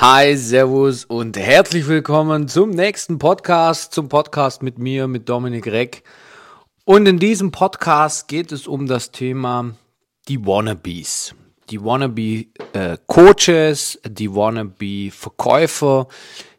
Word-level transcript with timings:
Hi, 0.00 0.34
Servus 0.34 1.04
und 1.04 1.36
herzlich 1.36 1.86
willkommen 1.86 2.48
zum 2.48 2.70
nächsten 2.70 3.18
Podcast, 3.18 3.92
zum 3.92 4.08
Podcast 4.08 4.62
mit 4.62 4.78
mir, 4.78 5.06
mit 5.08 5.28
Dominik 5.28 5.66
Reck. 5.66 6.04
Und 6.86 7.04
in 7.04 7.18
diesem 7.18 7.50
Podcast 7.50 8.26
geht 8.26 8.50
es 8.50 8.66
um 8.66 8.86
das 8.86 9.10
Thema 9.10 9.74
die 10.26 10.46
Wannabes. 10.46 11.34
Die 11.68 11.84
Wannabe 11.84 12.46
äh, 12.72 12.96
Coaches, 13.08 14.00
die 14.08 14.34
Wannabe 14.34 15.10
Verkäufer, 15.10 16.08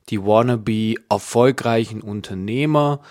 die 0.09 0.23
Wannabe 0.23 0.94
erfolgreichen 1.09 2.02
Unternehmer. 2.02 3.02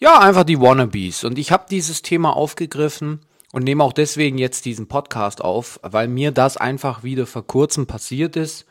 Ja, 0.00 0.18
einfach 0.18 0.42
die 0.42 0.60
Wannabes. 0.60 1.22
Und 1.22 1.38
ich 1.38 1.52
habe 1.52 1.66
dieses 1.70 2.02
Thema 2.02 2.34
aufgegriffen 2.34 3.20
und 3.52 3.62
nehme 3.62 3.84
auch 3.84 3.92
deswegen 3.92 4.36
jetzt 4.36 4.64
diesen 4.64 4.88
Podcast 4.88 5.44
auf, 5.44 5.78
weil 5.84 6.08
mir 6.08 6.32
das 6.32 6.56
einfach 6.56 7.04
wieder 7.04 7.24
vor 7.24 7.46
kurzem 7.46 7.86
passiert 7.86 8.34
ist 8.34 8.66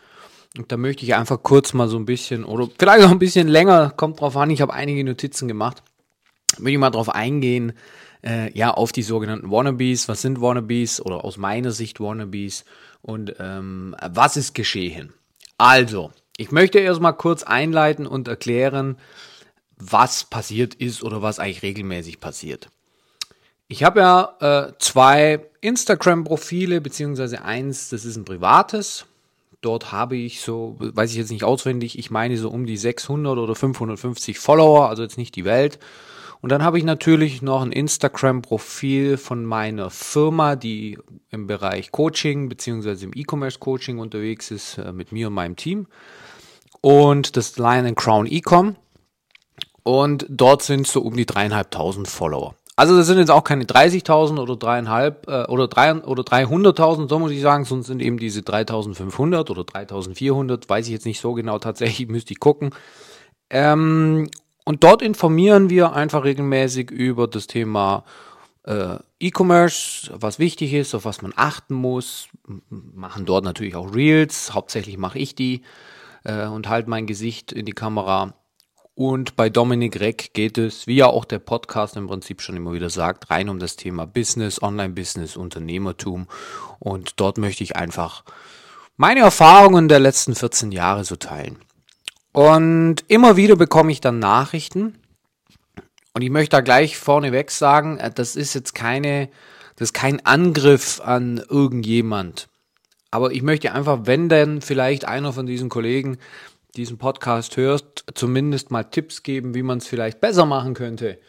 und 0.57 0.71
da 0.71 0.77
möchte 0.77 1.03
ich 1.05 1.15
einfach 1.15 1.41
kurz 1.43 1.73
mal 1.73 1.87
so 1.87 1.97
ein 1.97 2.05
bisschen, 2.05 2.43
oder 2.43 2.67
vielleicht 2.77 3.03
noch 3.03 3.11
ein 3.11 3.19
bisschen 3.19 3.47
länger, 3.47 3.91
kommt 3.91 4.19
drauf 4.19 4.35
an, 4.35 4.49
ich 4.49 4.61
habe 4.61 4.73
einige 4.73 5.03
Notizen 5.03 5.47
gemacht, 5.47 5.83
möchte 6.57 6.71
ich 6.71 6.77
mal 6.79 6.89
drauf 6.89 7.09
eingehen, 7.09 7.73
äh, 8.23 8.51
ja, 8.57 8.71
auf 8.71 8.91
die 8.91 9.03
sogenannten 9.03 9.51
Wannabes. 9.51 10.09
Was 10.09 10.21
sind 10.21 10.41
Wannabes 10.41 11.01
oder 11.01 11.23
aus 11.23 11.37
meiner 11.37 11.71
Sicht 11.71 11.99
Wannabes 11.99 12.65
und 13.01 13.35
ähm, 13.39 13.95
was 14.09 14.37
ist 14.37 14.55
geschehen? 14.55 15.13
Also, 15.57 16.11
ich 16.37 16.51
möchte 16.51 16.79
erstmal 16.79 17.15
kurz 17.15 17.43
einleiten 17.43 18.07
und 18.07 18.27
erklären, 18.27 18.97
was 19.77 20.25
passiert 20.25 20.73
ist 20.75 21.03
oder 21.03 21.21
was 21.21 21.39
eigentlich 21.39 21.63
regelmäßig 21.63 22.19
passiert. 22.19 22.69
Ich 23.67 23.83
habe 23.83 23.99
ja 23.99 24.69
äh, 24.69 24.73
zwei 24.79 25.45
Instagram-Profile, 25.61 26.81
beziehungsweise 26.81 27.43
eins, 27.43 27.89
das 27.89 28.03
ist 28.03 28.17
ein 28.17 28.25
privates 28.25 29.05
Dort 29.61 29.91
habe 29.91 30.15
ich 30.15 30.41
so, 30.41 30.77
weiß 30.79 31.11
ich 31.11 31.17
jetzt 31.17 31.31
nicht 31.31 31.43
auswendig, 31.43 31.99
ich 31.99 32.11
meine 32.11 32.37
so 32.37 32.49
um 32.49 32.65
die 32.65 32.77
600 32.77 33.37
oder 33.37 33.55
550 33.55 34.39
Follower, 34.39 34.87
also 34.87 35.03
jetzt 35.03 35.17
nicht 35.17 35.35
die 35.35 35.45
Welt. 35.45 35.79
Und 36.41 36.51
dann 36.51 36.63
habe 36.63 36.77
ich 36.77 36.85
natürlich 36.85 37.41
noch 37.41 37.61
ein 37.61 37.73
Instagram-Profil 37.73 39.17
von 39.17 39.43
meiner 39.43 39.89
Firma, 39.89 40.55
die 40.55 40.97
im 41.31 41.47
Bereich 41.47 41.91
Coaching 41.91 42.47
beziehungsweise 42.47 43.05
im 43.05 43.11
E-Commerce-Coaching 43.13 43.99
unterwegs 43.99 44.49
ist, 44.49 44.77
äh, 44.77 44.93
mit 44.93 45.11
mir 45.11 45.27
und 45.27 45.33
meinem 45.33 45.57
Team. 45.57 45.87
Und 46.79 47.35
das 47.35 47.57
Lion 47.57 47.93
Crown 47.95 48.25
Ecom. 48.25 48.77
Und 49.83 50.25
dort 50.29 50.61
sind 50.61 50.87
so 50.87 51.01
um 51.01 51.17
die 51.17 51.25
dreieinhalbtausend 51.25 52.07
Follower. 52.07 52.55
Also 52.79 52.95
das 52.95 53.07
sind 53.07 53.17
jetzt 53.17 53.29
auch 53.29 53.43
keine 53.43 53.65
30.000 53.65 54.39
oder 54.39 54.55
dreieinhalb 54.55 55.27
äh, 55.27 55.43
oder 55.47 55.67
drei 55.67 55.95
oder 55.95 56.23
300.000, 56.23 57.09
so 57.09 57.19
muss 57.19 57.31
ich 57.31 57.41
sagen, 57.41 57.65
sondern 57.65 57.83
sind 57.83 58.01
eben 58.01 58.17
diese 58.17 58.39
3.500 58.39 59.51
oder 59.51 59.63
3.400, 59.63 60.69
weiß 60.69 60.85
ich 60.85 60.93
jetzt 60.93 61.05
nicht 61.05 61.19
so 61.19 61.33
genau. 61.33 61.59
Tatsächlich 61.59 62.07
müsste 62.09 62.31
ich 62.31 62.39
gucken. 62.39 62.69
Ähm, 63.49 64.29
und 64.63 64.85
dort 64.85 65.01
informieren 65.01 65.69
wir 65.69 65.91
einfach 65.91 66.23
regelmäßig 66.23 66.89
über 66.89 67.27
das 67.27 67.47
Thema 67.47 68.05
äh, 68.63 68.95
E-Commerce, 69.19 70.11
was 70.13 70.39
wichtig 70.39 70.73
ist, 70.73 70.95
auf 70.95 71.03
was 71.03 71.21
man 71.21 71.33
achten 71.35 71.73
muss. 71.73 72.29
Machen 72.69 73.25
dort 73.25 73.43
natürlich 73.43 73.75
auch 73.75 73.93
Reels. 73.93 74.53
Hauptsächlich 74.53 74.97
mache 74.97 75.19
ich 75.19 75.35
die 75.35 75.63
äh, 76.23 76.45
und 76.45 76.69
halte 76.69 76.89
mein 76.89 77.07
Gesicht 77.07 77.51
in 77.51 77.65
die 77.65 77.73
Kamera 77.73 78.35
und 78.99 79.37
bei 79.37 79.49
Dominik 79.49 80.01
Reck 80.01 80.33
geht 80.33 80.57
es, 80.57 80.85
wie 80.85 80.97
ja 80.97 81.07
auch 81.07 81.23
der 81.23 81.39
Podcast 81.39 81.95
im 81.95 82.07
Prinzip 82.07 82.41
schon 82.41 82.57
immer 82.57 82.73
wieder 82.73 82.89
sagt, 82.89 83.29
rein 83.29 83.47
um 83.47 83.57
das 83.57 83.77
Thema 83.77 84.05
Business, 84.05 84.61
Online-Business, 84.61 85.37
Unternehmertum. 85.37 86.27
Und 86.79 87.13
dort 87.15 87.37
möchte 87.37 87.63
ich 87.63 87.77
einfach 87.77 88.25
meine 88.97 89.21
Erfahrungen 89.21 89.87
der 89.87 89.99
letzten 89.99 90.35
14 90.35 90.73
Jahre 90.73 91.05
so 91.05 91.15
teilen. 91.15 91.59
Und 92.33 93.05
immer 93.07 93.37
wieder 93.37 93.55
bekomme 93.55 93.93
ich 93.93 94.01
dann 94.01 94.19
Nachrichten. 94.19 94.97
Und 96.13 96.21
ich 96.21 96.29
möchte 96.29 96.57
da 96.57 96.59
gleich 96.59 96.97
vorneweg 96.97 97.51
sagen, 97.51 97.99
äh, 97.99 98.11
das 98.13 98.35
ist 98.35 98.53
jetzt 98.53 98.75
keine, 98.75 99.29
das 99.77 99.91
ist 99.91 99.93
kein 99.93 100.25
Angriff 100.25 100.99
an 100.99 101.41
irgendjemand. 101.49 102.49
Aber 103.11 103.31
ich 103.31 103.43
möchte 103.43 103.71
einfach, 103.71 104.01
wenn 104.03 104.27
denn 104.27 104.61
vielleicht 104.61 105.05
einer 105.05 105.31
von 105.31 105.45
diesen 105.45 105.69
Kollegen 105.69 106.17
diesen 106.75 106.97
Podcast 106.97 107.57
hörst, 107.57 108.05
zumindest 108.13 108.71
mal 108.71 108.83
Tipps 108.83 109.23
geben, 109.23 109.53
wie 109.53 109.63
man 109.63 109.79
es 109.79 109.87
vielleicht 109.87 110.21
besser 110.21 110.45
machen 110.45 110.73
könnte. 110.73 111.19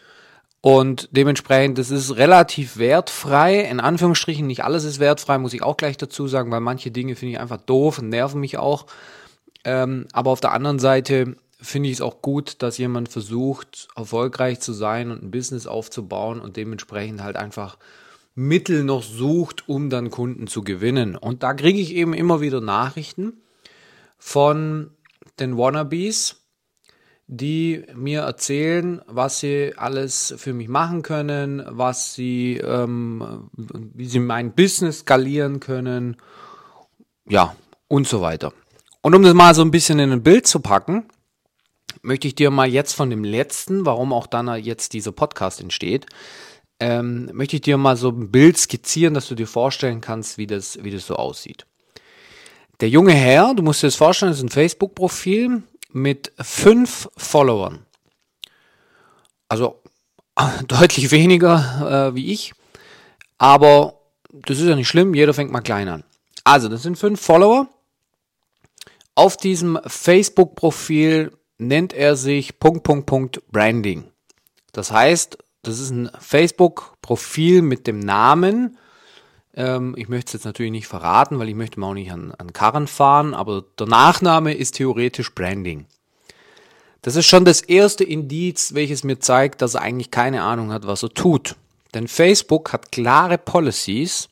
Und 0.62 1.08
dementsprechend, 1.12 1.78
das 1.78 1.90
ist 1.90 2.16
relativ 2.16 2.76
wertfrei. 2.76 3.60
In 3.60 3.80
Anführungsstrichen, 3.80 4.46
nicht 4.46 4.62
alles 4.62 4.84
ist 4.84 5.00
wertfrei, 5.00 5.38
muss 5.38 5.54
ich 5.54 5.62
auch 5.62 5.78
gleich 5.78 5.96
dazu 5.96 6.28
sagen, 6.28 6.50
weil 6.50 6.60
manche 6.60 6.90
Dinge 6.90 7.16
finde 7.16 7.32
ich 7.32 7.40
einfach 7.40 7.56
doof 7.56 7.98
und 7.98 8.10
nerven 8.10 8.40
mich 8.40 8.58
auch. 8.58 8.86
Ähm, 9.64 10.06
aber 10.12 10.30
auf 10.30 10.40
der 10.40 10.52
anderen 10.52 10.78
Seite 10.78 11.36
finde 11.62 11.88
ich 11.88 11.96
es 11.96 12.00
auch 12.00 12.20
gut, 12.20 12.62
dass 12.62 12.78
jemand 12.78 13.08
versucht, 13.08 13.88
erfolgreich 13.96 14.60
zu 14.60 14.72
sein 14.72 15.10
und 15.10 15.22
ein 15.22 15.30
Business 15.30 15.66
aufzubauen 15.66 16.40
und 16.40 16.56
dementsprechend 16.56 17.22
halt 17.22 17.36
einfach 17.36 17.78
Mittel 18.34 18.84
noch 18.84 19.02
sucht, 19.02 19.68
um 19.68 19.90
dann 19.90 20.10
Kunden 20.10 20.46
zu 20.46 20.62
gewinnen. 20.62 21.16
Und 21.16 21.42
da 21.42 21.54
kriege 21.54 21.80
ich 21.80 21.94
eben 21.94 22.14
immer 22.14 22.40
wieder 22.40 22.60
Nachrichten 22.60 23.34
von 24.18 24.90
den 25.40 25.56
Wannabes, 25.56 26.36
die 27.26 27.84
mir 27.94 28.22
erzählen, 28.22 29.00
was 29.06 29.40
sie 29.40 29.72
alles 29.76 30.34
für 30.36 30.52
mich 30.52 30.68
machen 30.68 31.02
können, 31.02 31.62
was 31.66 32.14
sie, 32.14 32.56
ähm, 32.56 33.48
wie 33.52 34.06
sie 34.06 34.18
mein 34.18 34.52
Business 34.52 35.00
skalieren 35.00 35.60
können, 35.60 36.16
ja, 37.28 37.54
und 37.86 38.08
so 38.08 38.20
weiter. 38.20 38.52
Und 39.02 39.14
um 39.14 39.22
das 39.22 39.34
mal 39.34 39.54
so 39.54 39.62
ein 39.62 39.70
bisschen 39.70 39.98
in 40.00 40.10
ein 40.10 40.22
Bild 40.22 40.46
zu 40.46 40.60
packen, 40.60 41.04
möchte 42.02 42.26
ich 42.26 42.34
dir 42.34 42.50
mal 42.50 42.68
jetzt 42.68 42.94
von 42.94 43.10
dem 43.10 43.24
letzten, 43.24 43.86
warum 43.86 44.12
auch 44.12 44.26
dann 44.26 44.48
jetzt 44.62 44.92
dieser 44.92 45.12
Podcast 45.12 45.60
entsteht, 45.60 46.06
ähm, 46.80 47.30
möchte 47.32 47.56
ich 47.56 47.62
dir 47.62 47.76
mal 47.76 47.96
so 47.96 48.08
ein 48.08 48.30
Bild 48.30 48.56
skizzieren, 48.58 49.14
dass 49.14 49.28
du 49.28 49.34
dir 49.34 49.46
vorstellen 49.46 50.00
kannst, 50.00 50.38
wie 50.38 50.46
das, 50.46 50.82
wie 50.82 50.90
das 50.90 51.06
so 51.06 51.14
aussieht. 51.14 51.66
Der 52.80 52.88
junge 52.88 53.12
Herr, 53.12 53.54
du 53.54 53.62
musst 53.62 53.82
dir 53.82 53.88
das 53.88 53.96
vorstellen, 53.96 54.32
ist 54.32 54.42
ein 54.42 54.48
Facebook-Profil 54.48 55.62
mit 55.92 56.32
fünf 56.40 57.08
Followern. 57.16 57.84
Also 59.48 59.82
deutlich 60.66 61.10
weniger 61.10 62.08
äh, 62.08 62.14
wie 62.14 62.32
ich. 62.32 62.54
Aber 63.36 64.00
das 64.32 64.58
ist 64.58 64.68
ja 64.68 64.76
nicht 64.76 64.88
schlimm, 64.88 65.14
jeder 65.14 65.34
fängt 65.34 65.52
mal 65.52 65.60
klein 65.60 65.88
an. 65.88 66.04
Also, 66.44 66.68
das 66.68 66.82
sind 66.82 66.96
fünf 66.96 67.20
Follower. 67.20 67.68
Auf 69.14 69.36
diesem 69.36 69.78
Facebook-Profil 69.86 71.32
nennt 71.58 71.92
er 71.92 72.16
sich 72.16 72.58
Punkt, 72.58 72.82
Punkt, 72.84 73.06
Punkt 73.06 73.42
Branding. 73.50 74.04
Das 74.72 74.90
heißt, 74.90 75.36
das 75.62 75.78
ist 75.78 75.90
ein 75.90 76.10
Facebook-Profil 76.18 77.60
mit 77.60 77.86
dem 77.86 77.98
Namen 77.98 78.78
ähm, 79.54 79.94
ich 79.96 80.08
möchte 80.08 80.28
es 80.28 80.32
jetzt 80.34 80.44
natürlich 80.44 80.72
nicht 80.72 80.86
verraten, 80.86 81.38
weil 81.38 81.48
ich 81.48 81.54
möchte 81.54 81.80
mal 81.80 81.88
auch 81.88 81.94
nicht 81.94 82.12
an, 82.12 82.32
an 82.38 82.52
Karren 82.52 82.86
fahren, 82.86 83.34
aber 83.34 83.64
der 83.78 83.86
Nachname 83.86 84.54
ist 84.54 84.76
theoretisch 84.76 85.34
Branding. 85.34 85.86
Das 87.02 87.16
ist 87.16 87.26
schon 87.26 87.44
das 87.44 87.62
erste 87.62 88.04
Indiz, 88.04 88.74
welches 88.74 89.04
mir 89.04 89.18
zeigt, 89.18 89.62
dass 89.62 89.74
er 89.74 89.82
eigentlich 89.82 90.10
keine 90.10 90.42
Ahnung 90.42 90.70
hat, 90.72 90.86
was 90.86 91.02
er 91.02 91.10
tut. 91.10 91.56
Denn 91.94 92.08
Facebook 92.08 92.72
hat 92.72 92.92
klare 92.92 93.38
Policies, 93.38 94.28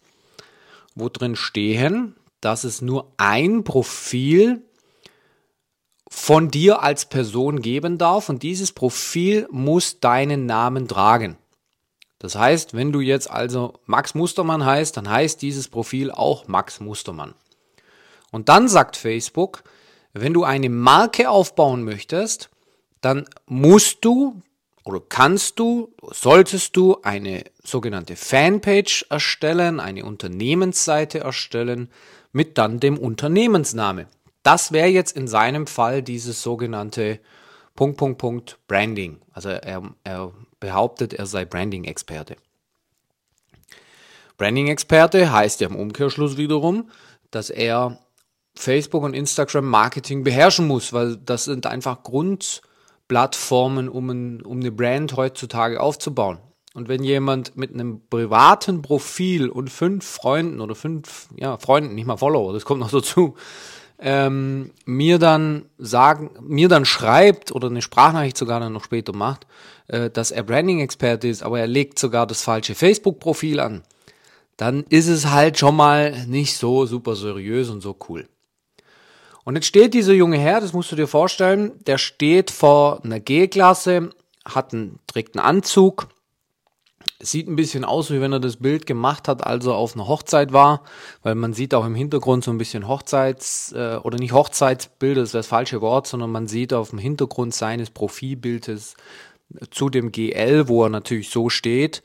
wo 0.94 1.08
drin 1.08 1.34
stehen, 1.34 2.14
dass 2.40 2.64
es 2.64 2.82
nur 2.82 3.10
ein 3.16 3.64
Profil 3.64 4.62
von 6.08 6.50
dir 6.50 6.82
als 6.82 7.06
Person 7.06 7.60
geben 7.60 7.98
darf 7.98 8.28
und 8.28 8.42
dieses 8.42 8.72
Profil 8.72 9.48
muss 9.50 10.00
deinen 10.00 10.46
Namen 10.46 10.88
tragen. 10.88 11.36
Das 12.18 12.34
heißt, 12.34 12.74
wenn 12.74 12.92
du 12.92 13.00
jetzt 13.00 13.30
also 13.30 13.74
Max 13.86 14.14
Mustermann 14.14 14.64
heißt, 14.64 14.96
dann 14.96 15.08
heißt 15.08 15.40
dieses 15.40 15.68
Profil 15.68 16.10
auch 16.10 16.48
Max 16.48 16.80
Mustermann. 16.80 17.34
Und 18.30 18.48
dann 18.48 18.68
sagt 18.68 18.96
Facebook, 18.96 19.62
wenn 20.12 20.34
du 20.34 20.44
eine 20.44 20.68
Marke 20.68 21.30
aufbauen 21.30 21.84
möchtest, 21.84 22.50
dann 23.00 23.24
musst 23.46 24.04
du 24.04 24.42
oder 24.84 25.02
kannst 25.06 25.58
du, 25.58 25.92
solltest 26.10 26.74
du 26.74 26.96
eine 27.02 27.44
sogenannte 27.62 28.16
Fanpage 28.16 29.04
erstellen, 29.10 29.80
eine 29.80 30.04
Unternehmensseite 30.04 31.20
erstellen 31.20 31.90
mit 32.32 32.56
dann 32.56 32.80
dem 32.80 32.98
Unternehmensname. 32.98 34.06
Das 34.42 34.72
wäre 34.72 34.88
jetzt 34.88 35.14
in 35.14 35.28
seinem 35.28 35.66
Fall 35.66 36.02
dieses 36.02 36.42
sogenannte 36.42 37.20
Punkt, 37.76 37.98
Punkt, 37.98 38.18
Punkt 38.18 38.58
Branding. 38.66 39.20
Also 39.32 39.50
er, 39.50 39.82
er 40.04 40.32
behauptet, 40.60 41.12
er 41.12 41.26
sei 41.26 41.44
Branding-Experte. 41.44 42.36
Branding-Experte 44.36 45.32
heißt 45.32 45.60
ja 45.60 45.68
im 45.68 45.76
Umkehrschluss 45.76 46.36
wiederum, 46.36 46.90
dass 47.30 47.50
er 47.50 47.98
Facebook 48.54 49.02
und 49.02 49.14
Instagram 49.14 49.66
Marketing 49.66 50.24
beherrschen 50.24 50.66
muss, 50.66 50.92
weil 50.92 51.16
das 51.16 51.44
sind 51.44 51.66
einfach 51.66 52.02
Grundplattformen, 52.02 53.88
um, 53.88 54.10
ein, 54.10 54.42
um 54.42 54.60
eine 54.60 54.72
Brand 54.72 55.16
heutzutage 55.16 55.80
aufzubauen. 55.80 56.38
Und 56.74 56.88
wenn 56.88 57.02
jemand 57.02 57.56
mit 57.56 57.72
einem 57.72 58.02
privaten 58.08 58.82
Profil 58.82 59.48
und 59.48 59.70
fünf 59.70 60.06
Freunden 60.06 60.60
oder 60.60 60.74
fünf 60.74 61.28
ja, 61.36 61.58
Freunden, 61.58 61.94
nicht 61.94 62.06
mal 62.06 62.16
Follower, 62.16 62.52
das 62.52 62.64
kommt 62.64 62.80
noch 62.80 62.90
dazu, 62.90 63.34
ähm, 63.98 64.70
mir 64.84 65.18
dann 65.18 65.66
sagen, 65.78 66.30
mir 66.40 66.68
dann 66.68 66.84
schreibt 66.84 67.52
oder 67.52 67.68
eine 67.68 67.82
Sprachnachricht 67.82 68.36
sogar 68.36 68.60
dann 68.60 68.72
noch 68.72 68.84
später 68.84 69.14
macht, 69.14 69.46
äh, 69.88 70.10
dass 70.10 70.30
er 70.30 70.42
Branding-Experte 70.42 71.28
ist, 71.28 71.42
aber 71.42 71.58
er 71.60 71.66
legt 71.66 71.98
sogar 71.98 72.26
das 72.26 72.42
falsche 72.42 72.74
Facebook-Profil 72.74 73.60
an, 73.60 73.82
dann 74.56 74.84
ist 74.88 75.08
es 75.08 75.30
halt 75.30 75.58
schon 75.58 75.76
mal 75.76 76.26
nicht 76.26 76.56
so 76.56 76.86
super 76.86 77.16
seriös 77.16 77.70
und 77.70 77.80
so 77.80 77.96
cool. 78.08 78.28
Und 79.44 79.54
jetzt 79.54 79.66
steht 79.66 79.94
dieser 79.94 80.12
junge 80.12 80.38
Herr, 80.38 80.60
das 80.60 80.72
musst 80.72 80.92
du 80.92 80.96
dir 80.96 81.06
vorstellen, 81.06 81.72
der 81.86 81.98
steht 81.98 82.50
vor 82.50 83.02
einer 83.04 83.18
G-Klasse, 83.18 84.10
hat 84.44 84.74
einen, 84.74 84.98
trägt 85.06 85.36
einen 85.36 85.46
Anzug, 85.46 86.08
sieht 87.20 87.48
ein 87.48 87.56
bisschen 87.56 87.84
aus, 87.84 88.10
wie 88.10 88.20
wenn 88.20 88.32
er 88.32 88.40
das 88.40 88.56
Bild 88.56 88.86
gemacht 88.86 89.28
hat, 89.28 89.44
als 89.44 89.66
er 89.66 89.74
auf 89.74 89.94
einer 89.94 90.06
Hochzeit 90.06 90.52
war, 90.52 90.82
weil 91.22 91.34
man 91.34 91.52
sieht 91.52 91.74
auch 91.74 91.84
im 91.84 91.94
Hintergrund 91.94 92.44
so 92.44 92.50
ein 92.50 92.58
bisschen 92.58 92.86
Hochzeits- 92.86 93.74
äh, 93.74 93.98
oder 93.98 94.18
nicht 94.18 94.32
Hochzeitsbilder, 94.32 95.22
das 95.22 95.32
wäre 95.32 95.40
das 95.40 95.46
falsche 95.46 95.80
Wort, 95.80 96.06
sondern 96.06 96.30
man 96.30 96.46
sieht 96.46 96.72
auf 96.72 96.90
dem 96.90 96.98
Hintergrund 96.98 97.54
seines 97.54 97.90
Profilbildes 97.90 98.94
zu 99.70 99.88
dem 99.88 100.12
GL, 100.12 100.68
wo 100.68 100.84
er 100.84 100.90
natürlich 100.90 101.30
so 101.30 101.48
steht, 101.48 102.02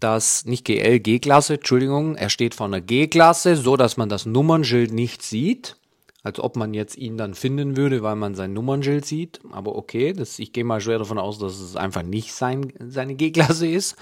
dass 0.00 0.46
nicht 0.46 0.64
GL, 0.64 0.98
G-Klasse, 0.98 1.54
Entschuldigung, 1.54 2.16
er 2.16 2.30
steht 2.30 2.54
vor 2.54 2.66
einer 2.66 2.80
G-Klasse, 2.80 3.56
so 3.56 3.76
dass 3.76 3.96
man 3.96 4.08
das 4.08 4.26
Nummernschild 4.26 4.92
nicht 4.92 5.22
sieht 5.22 5.76
als 6.22 6.38
ob 6.38 6.56
man 6.56 6.74
jetzt 6.74 6.96
ihn 6.96 7.16
dann 7.16 7.34
finden 7.34 7.76
würde, 7.76 8.02
weil 8.02 8.16
man 8.16 8.34
sein 8.34 8.52
Nummernschild 8.52 9.06
sieht. 9.06 9.40
Aber 9.52 9.74
okay, 9.76 10.12
das, 10.12 10.38
ich 10.38 10.52
gehe 10.52 10.64
mal 10.64 10.80
schwer 10.80 10.98
davon 10.98 11.18
aus, 11.18 11.38
dass 11.38 11.58
es 11.58 11.76
einfach 11.76 12.02
nicht 12.02 12.34
sein, 12.34 12.72
seine 12.78 13.14
G-Klasse 13.14 13.66
ist. 13.66 13.96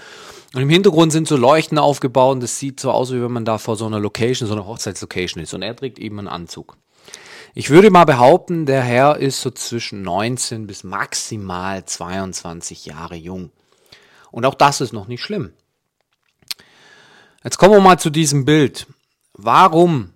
Und 0.53 0.61
im 0.61 0.69
Hintergrund 0.69 1.13
sind 1.13 1.27
so 1.27 1.37
Leuchten 1.37 1.77
aufgebaut 1.77 2.35
und 2.35 2.43
das 2.43 2.59
sieht 2.59 2.79
so 2.79 2.91
aus, 2.91 3.13
wie 3.13 3.21
wenn 3.21 3.31
man 3.31 3.45
da 3.45 3.57
vor 3.57 3.77
so 3.77 3.85
einer 3.85 3.99
Location, 3.99 4.47
so 4.47 4.53
einer 4.53 4.67
Hochzeitslocation 4.67 5.41
ist. 5.41 5.53
Und 5.53 5.61
er 5.61 5.75
trägt 5.75 5.97
eben 5.97 6.19
einen 6.19 6.27
Anzug. 6.27 6.77
Ich 7.55 7.69
würde 7.69 7.89
mal 7.89 8.05
behaupten, 8.05 8.65
der 8.65 8.83
Herr 8.83 9.17
ist 9.17 9.41
so 9.41 9.49
zwischen 9.49 10.01
19 10.01 10.67
bis 10.67 10.83
maximal 10.83 11.85
22 11.85 12.85
Jahre 12.85 13.15
jung. 13.15 13.51
Und 14.31 14.45
auch 14.45 14.55
das 14.55 14.81
ist 14.81 14.93
noch 14.93 15.07
nicht 15.07 15.23
schlimm. 15.23 15.53
Jetzt 17.43 17.57
kommen 17.57 17.73
wir 17.73 17.79
mal 17.79 17.97
zu 17.97 18.09
diesem 18.09 18.43
Bild. 18.43 18.87
Warum 19.33 20.11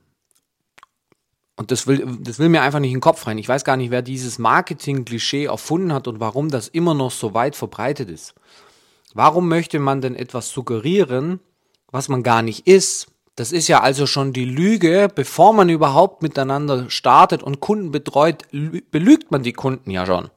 und 1.55 1.71
das 1.71 1.85
will, 1.85 2.17
das 2.21 2.39
will 2.39 2.49
mir 2.49 2.61
einfach 2.61 2.79
nicht 2.79 2.91
in 2.91 2.97
den 2.97 3.01
Kopf 3.01 3.27
rein. 3.27 3.37
Ich 3.37 3.47
weiß 3.47 3.63
gar 3.63 3.77
nicht, 3.77 3.91
wer 3.91 4.01
dieses 4.01 4.39
Marketing-Klischee 4.39 5.45
erfunden 5.45 5.93
hat 5.93 6.07
und 6.07 6.19
warum 6.19 6.49
das 6.49 6.67
immer 6.67 6.93
noch 6.93 7.11
so 7.11 7.33
weit 7.33 7.55
verbreitet 7.55 8.09
ist. 8.09 8.33
Warum 9.13 9.47
möchte 9.47 9.77
man 9.79 10.01
denn 10.01 10.15
etwas 10.15 10.49
suggerieren, 10.49 11.39
was 11.91 12.09
man 12.09 12.23
gar 12.23 12.41
nicht 12.41 12.65
ist? 12.65 13.07
Das 13.35 13.51
ist 13.51 13.67
ja 13.67 13.81
also 13.81 14.07
schon 14.07 14.33
die 14.33 14.45
Lüge, 14.45 15.07
bevor 15.13 15.53
man 15.53 15.69
überhaupt 15.69 16.23
miteinander 16.23 16.89
startet 16.89 17.43
und 17.43 17.59
Kunden 17.59 17.91
betreut, 17.91 18.43
belügt 18.51 19.31
man 19.31 19.43
die 19.43 19.53
Kunden 19.53 19.91
ja 19.91 20.05
schon. 20.05 20.29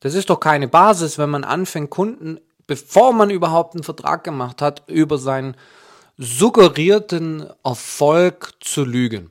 Das 0.00 0.14
ist 0.14 0.30
doch 0.30 0.38
keine 0.38 0.68
Basis, 0.68 1.18
wenn 1.18 1.30
man 1.30 1.42
anfängt, 1.42 1.90
Kunden, 1.90 2.38
bevor 2.68 3.12
man 3.12 3.30
überhaupt 3.30 3.74
einen 3.74 3.82
Vertrag 3.82 4.22
gemacht 4.22 4.62
hat, 4.62 4.84
über 4.88 5.18
seinen 5.18 5.56
suggerierten 6.16 7.48
Erfolg 7.64 8.52
zu 8.60 8.84
lügen. 8.84 9.30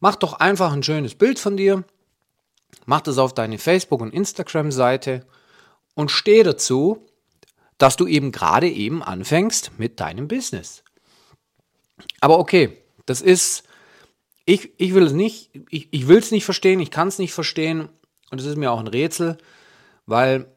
Mach 0.00 0.16
doch 0.16 0.32
einfach 0.34 0.72
ein 0.72 0.82
schönes 0.82 1.14
Bild 1.14 1.38
von 1.38 1.58
dir, 1.58 1.84
mach 2.86 3.02
das 3.02 3.18
auf 3.18 3.34
deine 3.34 3.58
Facebook- 3.58 4.00
und 4.00 4.14
Instagram-Seite 4.14 5.26
und 5.94 6.10
steh 6.10 6.42
dazu, 6.42 7.06
dass 7.76 7.96
du 7.96 8.06
eben 8.06 8.32
gerade 8.32 8.68
eben 8.68 9.02
anfängst 9.02 9.72
mit 9.78 10.00
deinem 10.00 10.26
Business. 10.26 10.82
Aber 12.20 12.38
okay, 12.38 12.78
das 13.04 13.20
ist, 13.20 13.64
ich, 14.46 14.72
ich 14.78 14.94
will 14.94 15.04
es 15.04 15.12
nicht, 15.12 15.50
ich, 15.68 15.88
ich 15.90 16.08
will 16.08 16.18
es 16.18 16.30
nicht 16.30 16.46
verstehen, 16.46 16.80
ich 16.80 16.90
kann 16.90 17.08
es 17.08 17.18
nicht 17.18 17.34
verstehen 17.34 17.90
und 18.30 18.40
es 18.40 18.46
ist 18.46 18.56
mir 18.56 18.72
auch 18.72 18.80
ein 18.80 18.86
Rätsel, 18.86 19.36
weil 20.06 20.50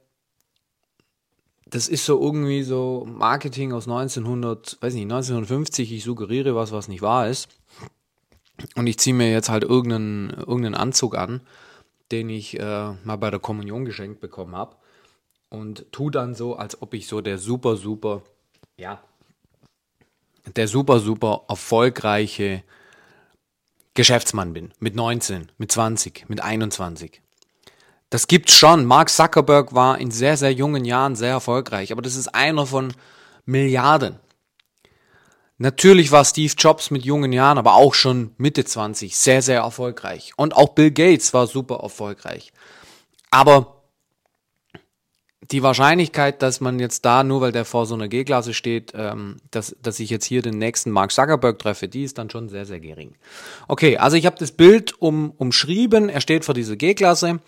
das 1.65 1.89
ist 1.89 2.05
so 2.05 2.21
irgendwie 2.21 2.63
so 2.63 3.05
Marketing 3.09 3.73
aus 3.73 3.87
1900, 3.87 4.77
weiß 4.79 4.93
nicht, 4.93 5.03
1950, 5.03 5.91
ich 5.91 6.03
suggeriere 6.03 6.55
was, 6.55 6.71
was 6.71 6.87
nicht 6.87 7.01
wahr 7.01 7.27
ist 7.27 7.49
und 8.75 8.87
ich 8.87 8.99
ziehe 8.99 9.13
mir 9.13 9.31
jetzt 9.31 9.49
halt 9.49 9.63
irgendeinen, 9.63 10.29
irgendeinen 10.29 10.75
Anzug 10.75 11.17
an, 11.17 11.41
den 12.11 12.29
ich 12.29 12.59
äh, 12.59 12.91
mal 13.03 13.17
bei 13.17 13.29
der 13.29 13.39
Kommunion 13.39 13.85
geschenkt 13.85 14.19
bekommen 14.19 14.55
habe 14.55 14.75
und 15.49 15.85
tu 15.91 16.09
dann 16.09 16.33
so, 16.35 16.55
als 16.55 16.81
ob 16.81 16.93
ich 16.93 17.07
so 17.07 17.21
der 17.21 17.37
super, 17.37 17.77
super, 17.77 18.23
ja, 18.77 19.01
der 20.55 20.67
super, 20.67 20.99
super 20.99 21.43
erfolgreiche 21.47 22.63
Geschäftsmann 23.93 24.53
bin. 24.53 24.73
Mit 24.79 24.95
19, 24.95 25.51
mit 25.57 25.71
20, 25.71 26.27
mit 26.27 26.41
21. 26.41 27.21
Das 28.09 28.27
gibt's 28.27 28.53
schon. 28.53 28.85
Mark 28.85 29.09
Zuckerberg 29.09 29.73
war 29.73 29.99
in 29.99 30.11
sehr, 30.11 30.37
sehr 30.37 30.53
jungen 30.53 30.85
Jahren 30.85 31.15
sehr 31.15 31.31
erfolgreich, 31.31 31.91
aber 31.91 32.01
das 32.01 32.15
ist 32.15 32.33
einer 32.33 32.65
von 32.65 32.93
Milliarden. 33.45 34.19
Natürlich 35.57 36.11
war 36.11 36.25
Steve 36.25 36.53
Jobs 36.57 36.91
mit 36.91 37.05
jungen 37.05 37.31
Jahren, 37.31 37.57
aber 37.57 37.75
auch 37.75 37.93
schon 37.93 38.31
Mitte 38.37 38.65
20 38.65 39.15
sehr, 39.15 39.41
sehr 39.41 39.61
erfolgreich. 39.61 40.33
Und 40.35 40.55
auch 40.55 40.69
Bill 40.69 40.91
Gates 40.91 41.33
war 41.33 41.47
super 41.47 41.79
erfolgreich. 41.81 42.51
Aber 43.29 43.83
die 45.51 45.61
Wahrscheinlichkeit, 45.61 46.41
dass 46.41 46.61
man 46.61 46.79
jetzt 46.79 47.05
da, 47.05 47.23
nur 47.23 47.41
weil 47.41 47.51
der 47.51 47.65
vor 47.65 47.85
so 47.85 47.93
einer 47.93 48.07
G-Klasse 48.07 48.53
steht, 48.53 48.93
ähm, 48.95 49.37
dass, 49.51 49.75
dass 49.81 49.99
ich 49.99 50.09
jetzt 50.09 50.25
hier 50.25 50.41
den 50.41 50.57
nächsten 50.57 50.91
Mark 50.91 51.11
Zuckerberg 51.11 51.59
treffe, 51.59 51.87
die 51.87 52.03
ist 52.03 52.17
dann 52.17 52.29
schon 52.29 52.49
sehr, 52.49 52.65
sehr 52.65 52.79
gering. 52.79 53.15
Okay, 53.67 53.97
also 53.97 54.17
ich 54.17 54.25
habe 54.25 54.37
das 54.39 54.51
Bild 54.51 54.99
um, 55.01 55.31
umschrieben, 55.31 56.09
er 56.09 56.21
steht 56.21 56.45
vor 56.45 56.55
dieser 56.55 56.75
G-Klasse 56.75 57.39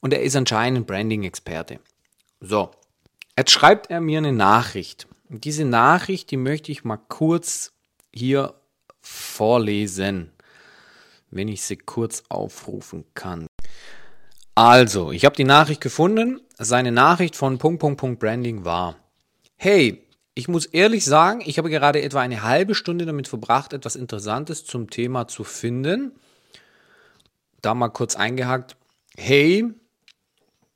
und 0.00 0.12
er 0.12 0.22
ist 0.22 0.36
anscheinend 0.36 0.86
Branding-Experte. 0.86 1.80
So, 2.40 2.70
jetzt 3.38 3.52
schreibt 3.52 3.90
er 3.90 4.00
mir 4.00 4.18
eine 4.18 4.32
Nachricht. 4.32 5.06
Diese 5.28 5.64
Nachricht, 5.64 6.30
die 6.30 6.36
möchte 6.36 6.70
ich 6.70 6.84
mal 6.84 6.98
kurz 6.98 7.72
hier 8.12 8.54
vorlesen, 9.00 10.30
wenn 11.30 11.48
ich 11.48 11.62
sie 11.62 11.76
kurz 11.76 12.22
aufrufen 12.28 13.04
kann. 13.14 13.46
Also, 14.54 15.12
ich 15.12 15.24
habe 15.24 15.36
die 15.36 15.44
Nachricht 15.44 15.80
gefunden. 15.80 16.40
Seine 16.58 16.92
Nachricht 16.92 17.36
von 17.36 17.58
Punkt, 17.58 17.80
Punkt, 17.80 18.00
Punkt 18.00 18.20
Branding 18.20 18.64
war, 18.64 18.96
hey, 19.56 20.02
ich 20.34 20.48
muss 20.48 20.66
ehrlich 20.66 21.04
sagen, 21.04 21.42
ich 21.44 21.58
habe 21.58 21.70
gerade 21.70 22.02
etwa 22.02 22.20
eine 22.20 22.42
halbe 22.42 22.74
Stunde 22.74 23.04
damit 23.04 23.26
verbracht, 23.26 23.72
etwas 23.72 23.96
Interessantes 23.96 24.64
zum 24.64 24.90
Thema 24.90 25.28
zu 25.28 25.44
finden. 25.44 26.12
Da 27.62 27.74
mal 27.74 27.88
kurz 27.88 28.16
eingehakt, 28.16 28.76
hey, 29.16 29.64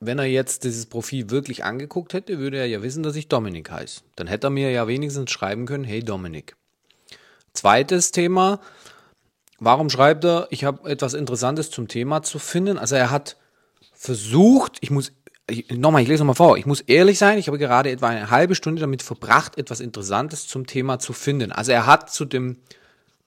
wenn 0.01 0.17
er 0.17 0.25
jetzt 0.25 0.63
dieses 0.63 0.87
Profil 0.87 1.29
wirklich 1.29 1.63
angeguckt 1.63 2.13
hätte, 2.13 2.39
würde 2.39 2.57
er 2.57 2.65
ja 2.65 2.81
wissen, 2.81 3.03
dass 3.03 3.15
ich 3.15 3.27
Dominik 3.27 3.69
heiße. 3.69 4.01
Dann 4.15 4.25
hätte 4.25 4.47
er 4.47 4.49
mir 4.49 4.71
ja 4.71 4.87
wenigstens 4.87 5.29
schreiben 5.29 5.67
können, 5.67 5.83
hey 5.83 6.03
Dominik. 6.03 6.55
Zweites 7.53 8.11
Thema, 8.11 8.59
warum 9.59 9.91
schreibt 9.91 10.25
er, 10.25 10.47
ich 10.49 10.63
habe 10.63 10.89
etwas 10.89 11.13
Interessantes 11.13 11.69
zum 11.69 11.87
Thema 11.87 12.23
zu 12.23 12.39
finden? 12.39 12.79
Also 12.79 12.95
er 12.95 13.11
hat 13.11 13.37
versucht, 13.93 14.79
ich 14.81 14.89
muss, 14.89 15.11
nochmal, 15.69 16.01
ich 16.01 16.07
lese 16.07 16.23
nochmal 16.23 16.35
vor, 16.35 16.57
ich 16.57 16.65
muss 16.65 16.81
ehrlich 16.81 17.19
sein, 17.19 17.37
ich 17.37 17.45
habe 17.45 17.59
gerade 17.59 17.91
etwa 17.91 18.07
eine 18.07 18.31
halbe 18.31 18.55
Stunde 18.55 18.81
damit 18.81 19.03
verbracht, 19.03 19.59
etwas 19.59 19.79
Interessantes 19.81 20.47
zum 20.47 20.65
Thema 20.65 20.97
zu 20.97 21.13
finden. 21.13 21.51
Also 21.51 21.73
er 21.73 21.85
hat 21.85 22.11
zu 22.11 22.25
dem 22.25 22.57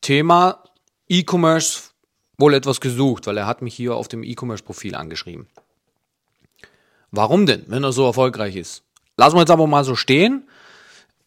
Thema 0.00 0.64
E-Commerce 1.08 1.90
wohl 2.36 2.54
etwas 2.54 2.80
gesucht, 2.80 3.28
weil 3.28 3.36
er 3.36 3.46
hat 3.46 3.62
mich 3.62 3.76
hier 3.76 3.94
auf 3.94 4.08
dem 4.08 4.24
E-Commerce-Profil 4.24 4.96
angeschrieben. 4.96 5.46
Warum 7.16 7.46
denn, 7.46 7.64
wenn 7.68 7.84
er 7.84 7.92
so 7.92 8.04
erfolgreich 8.04 8.56
ist? 8.56 8.82
Lassen 9.16 9.36
wir 9.36 9.40
jetzt 9.40 9.50
aber 9.50 9.68
mal 9.68 9.84
so 9.84 9.94
stehen. 9.94 10.48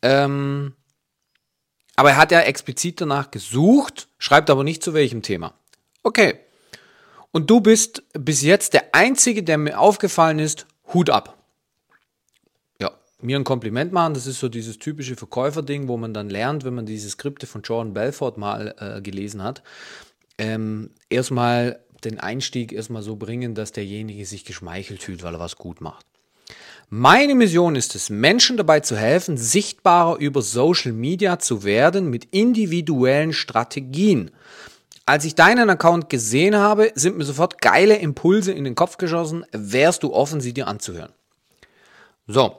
Ähm, 0.01 0.74
aber 1.96 2.12
er 2.12 2.17
hat 2.17 2.32
ja 2.32 2.41
explizit 2.41 3.00
danach 3.00 3.32
gesucht, 3.32 4.10
schreibt 4.17 4.50
aber 4.50 4.63
nicht 4.63 4.84
zu 4.84 4.94
welchem 4.94 5.22
Thema. 5.22 5.53
Okay. 6.03 6.39
Und 7.32 7.50
du 7.50 7.62
bist 7.62 8.03
bis 8.13 8.41
jetzt 8.41 8.74
der 8.74 8.94
Einzige, 8.94 9.44
der 9.44 9.58
mir 9.58 9.79
aufgefallen 9.79 10.39
ist, 10.39 10.67
Hut 10.94 11.10
ab. 11.10 11.38
Ja, 12.82 12.91
mir 13.22 13.38
ein 13.38 13.44
Kompliment 13.44 13.94
machen, 13.94 14.13
das 14.13 14.27
ist 14.27 14.39
so 14.39 14.50
dieses 14.50 14.79
typische 14.79 15.15
Verkäuferding, 15.15 15.88
wo 15.88 15.98
man 15.98 16.13
dann 16.13 16.29
lernt, 16.29 16.65
wenn 16.65 16.75
man 16.75 16.86
diese 16.86 17.10
Skripte 17.10 17.48
von 17.48 17.62
Jordan 17.62 17.94
Belfort 17.94 18.38
mal 18.38 18.75
äh, 18.77 19.01
gelesen 19.01 19.41
hat. 19.41 19.63
Ähm, 20.38 20.91
erstmal 21.10 21.79
den 22.04 22.20
Einstieg 22.20 22.72
erstmal 22.72 23.01
so 23.01 23.16
bringen, 23.16 23.56
dass 23.56 23.72
derjenige 23.72 24.25
sich 24.25 24.46
geschmeichelt 24.46 25.01
fühlt, 25.01 25.24
weil 25.24 25.36
er 25.36 25.39
was 25.39 25.56
gut 25.56 25.82
macht. 25.82 26.06
Meine 26.89 27.36
Mission 27.36 27.75
ist 27.75 27.96
es, 27.96 28.10
Menschen 28.10 28.56
dabei 28.56 28.80
zu 28.80 28.96
helfen, 28.96 29.36
sichtbarer 29.36 30.18
über 30.20 30.42
Social 30.42 30.94
Media 30.94 31.38
zu 31.38 31.63
werden 31.63 32.10
mit 32.10 32.25
individuellen 32.32 33.34
Strategien. 33.34 34.32
Als 35.06 35.25
ich 35.25 35.36
deinen 35.36 35.70
Account 35.70 36.10
gesehen 36.10 36.56
habe, 36.56 36.92
sind 36.96 37.18
mir 37.18 37.25
sofort 37.25 37.62
geile 37.62 37.98
Impulse 37.98 38.54
in 38.54 38.63
den 38.63 38.75
Kopf 38.75 38.98
geschossen. 38.98 39.46
Wärst 39.51 40.04
du 40.04 40.13
offen, 40.13 40.39
sie 40.39 40.54
dir 40.54 40.68
anzuhören? 40.68 41.12
So. 42.27 42.58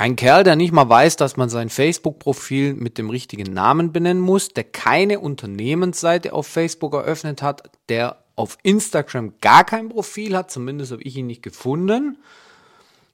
Ein 0.00 0.16
Kerl, 0.16 0.44
der 0.44 0.56
nicht 0.56 0.72
mal 0.72 0.88
weiß, 0.88 1.16
dass 1.16 1.36
man 1.36 1.50
sein 1.50 1.68
Facebook-Profil 1.68 2.72
mit 2.72 2.96
dem 2.96 3.10
richtigen 3.10 3.52
Namen 3.52 3.92
benennen 3.92 4.22
muss, 4.22 4.48
der 4.48 4.64
keine 4.64 5.20
Unternehmensseite 5.20 6.32
auf 6.32 6.46
Facebook 6.46 6.94
eröffnet 6.94 7.42
hat, 7.42 7.70
der 7.90 8.24
auf 8.34 8.56
Instagram 8.62 9.34
gar 9.42 9.62
kein 9.62 9.90
Profil 9.90 10.38
hat, 10.38 10.50
zumindest 10.50 10.92
habe 10.92 11.02
ich 11.02 11.18
ihn 11.18 11.26
nicht 11.26 11.42
gefunden, 11.42 12.16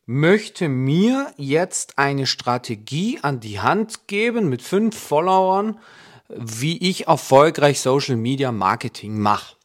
möchte 0.07 0.69
mir 0.69 1.33
jetzt 1.37 1.99
eine 1.99 2.25
Strategie 2.25 3.19
an 3.21 3.41
die 3.41 3.59
Hand 3.59 4.07
geben 4.07 4.49
mit 4.49 4.63
fünf 4.63 4.97
Followern, 4.97 5.81
wie 6.29 6.79
ich 6.89 7.09
erfolgreich 7.09 7.81
Social 7.81 8.15
Media 8.15 8.53
Marketing 8.53 9.19
mache. 9.19 9.56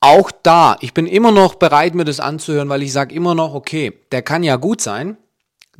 Auch 0.00 0.30
da, 0.30 0.76
ich 0.80 0.94
bin 0.94 1.06
immer 1.06 1.32
noch 1.32 1.56
bereit, 1.56 1.94
mir 1.94 2.04
das 2.04 2.20
anzuhören, 2.20 2.68
weil 2.68 2.82
ich 2.82 2.92
sage 2.92 3.14
immer 3.14 3.34
noch, 3.34 3.54
okay, 3.54 3.98
der 4.12 4.22
kann 4.22 4.44
ja 4.44 4.56
gut 4.56 4.80
sein. 4.80 5.16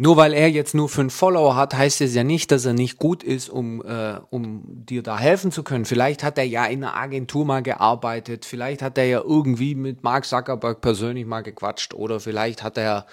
Nur 0.00 0.16
weil 0.16 0.32
er 0.32 0.48
jetzt 0.48 0.76
nur 0.76 0.88
fünf 0.88 1.12
Follower 1.12 1.56
hat, 1.56 1.74
heißt 1.74 2.00
es 2.02 2.14
ja 2.14 2.22
nicht, 2.22 2.52
dass 2.52 2.64
er 2.64 2.72
nicht 2.72 2.98
gut 2.98 3.24
ist, 3.24 3.48
um, 3.48 3.84
äh, 3.84 4.20
um 4.30 4.62
dir 4.86 5.02
da 5.02 5.18
helfen 5.18 5.50
zu 5.50 5.64
können. 5.64 5.86
Vielleicht 5.86 6.22
hat 6.22 6.38
er 6.38 6.44
ja 6.44 6.66
in 6.66 6.84
einer 6.84 6.96
Agentur 6.96 7.44
mal 7.44 7.64
gearbeitet, 7.64 8.44
vielleicht 8.44 8.80
hat 8.80 8.96
er 8.96 9.06
ja 9.06 9.20
irgendwie 9.20 9.74
mit 9.74 10.04
Mark 10.04 10.24
Zuckerberg 10.24 10.80
persönlich 10.80 11.26
mal 11.26 11.42
gequatscht 11.42 11.94
oder 11.94 12.20
vielleicht 12.20 12.62
hat 12.62 12.78
er 12.78 13.06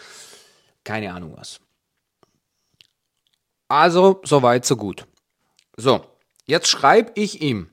keine 0.84 1.12
Ahnung 1.12 1.34
was. 1.36 1.60
Also, 3.68 4.22
soweit, 4.24 4.64
so 4.64 4.76
gut. 4.76 5.08
So, 5.78 6.02
jetzt 6.46 6.68
schreibe 6.68 7.12
ich 7.16 7.42
ihm 7.42 7.70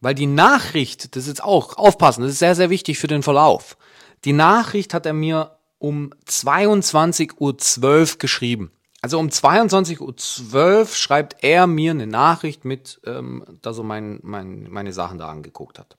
weil 0.00 0.14
die 0.14 0.26
Nachricht, 0.26 1.16
das 1.16 1.24
ist 1.24 1.28
jetzt 1.28 1.44
auch, 1.44 1.76
aufpassen, 1.76 2.22
das 2.22 2.32
ist 2.32 2.38
sehr, 2.38 2.54
sehr 2.54 2.70
wichtig 2.70 2.98
für 2.98 3.06
den 3.06 3.22
Verlauf. 3.22 3.76
Die 4.24 4.32
Nachricht 4.32 4.94
hat 4.94 5.06
er 5.06 5.12
mir 5.12 5.56
um 5.78 6.12
22.12 6.26 7.34
Uhr 7.38 8.18
geschrieben. 8.18 8.70
Also 9.02 9.18
um 9.18 9.28
22.12 9.28 10.54
Uhr 10.54 10.86
schreibt 10.86 11.44
er 11.44 11.66
mir 11.66 11.92
eine 11.92 12.06
Nachricht 12.06 12.64
mit, 12.64 13.00
ähm, 13.04 13.44
dass 13.62 13.78
er 13.78 13.84
mein, 13.84 14.18
mein, 14.22 14.68
meine 14.70 14.92
Sachen 14.92 15.18
da 15.18 15.28
angeguckt 15.28 15.78
hat. 15.78 15.96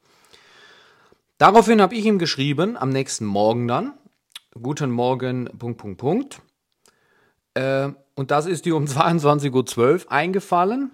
Daraufhin 1.38 1.82
habe 1.82 1.96
ich 1.96 2.06
ihm 2.06 2.18
geschrieben, 2.18 2.76
am 2.76 2.90
nächsten 2.90 3.26
Morgen 3.26 3.68
dann, 3.68 3.94
guten 4.62 4.90
Morgen, 4.90 5.46
Punkt, 5.58 5.78
Punkt, 5.78 5.98
Punkt. 6.00 6.42
Äh, 7.54 7.90
und 8.16 8.32
das 8.32 8.48
ist 8.48 8.66
dir 8.66 8.76
um 8.76 8.86
22.12 8.86 10.06
Uhr 10.06 10.12
eingefallen. 10.12 10.92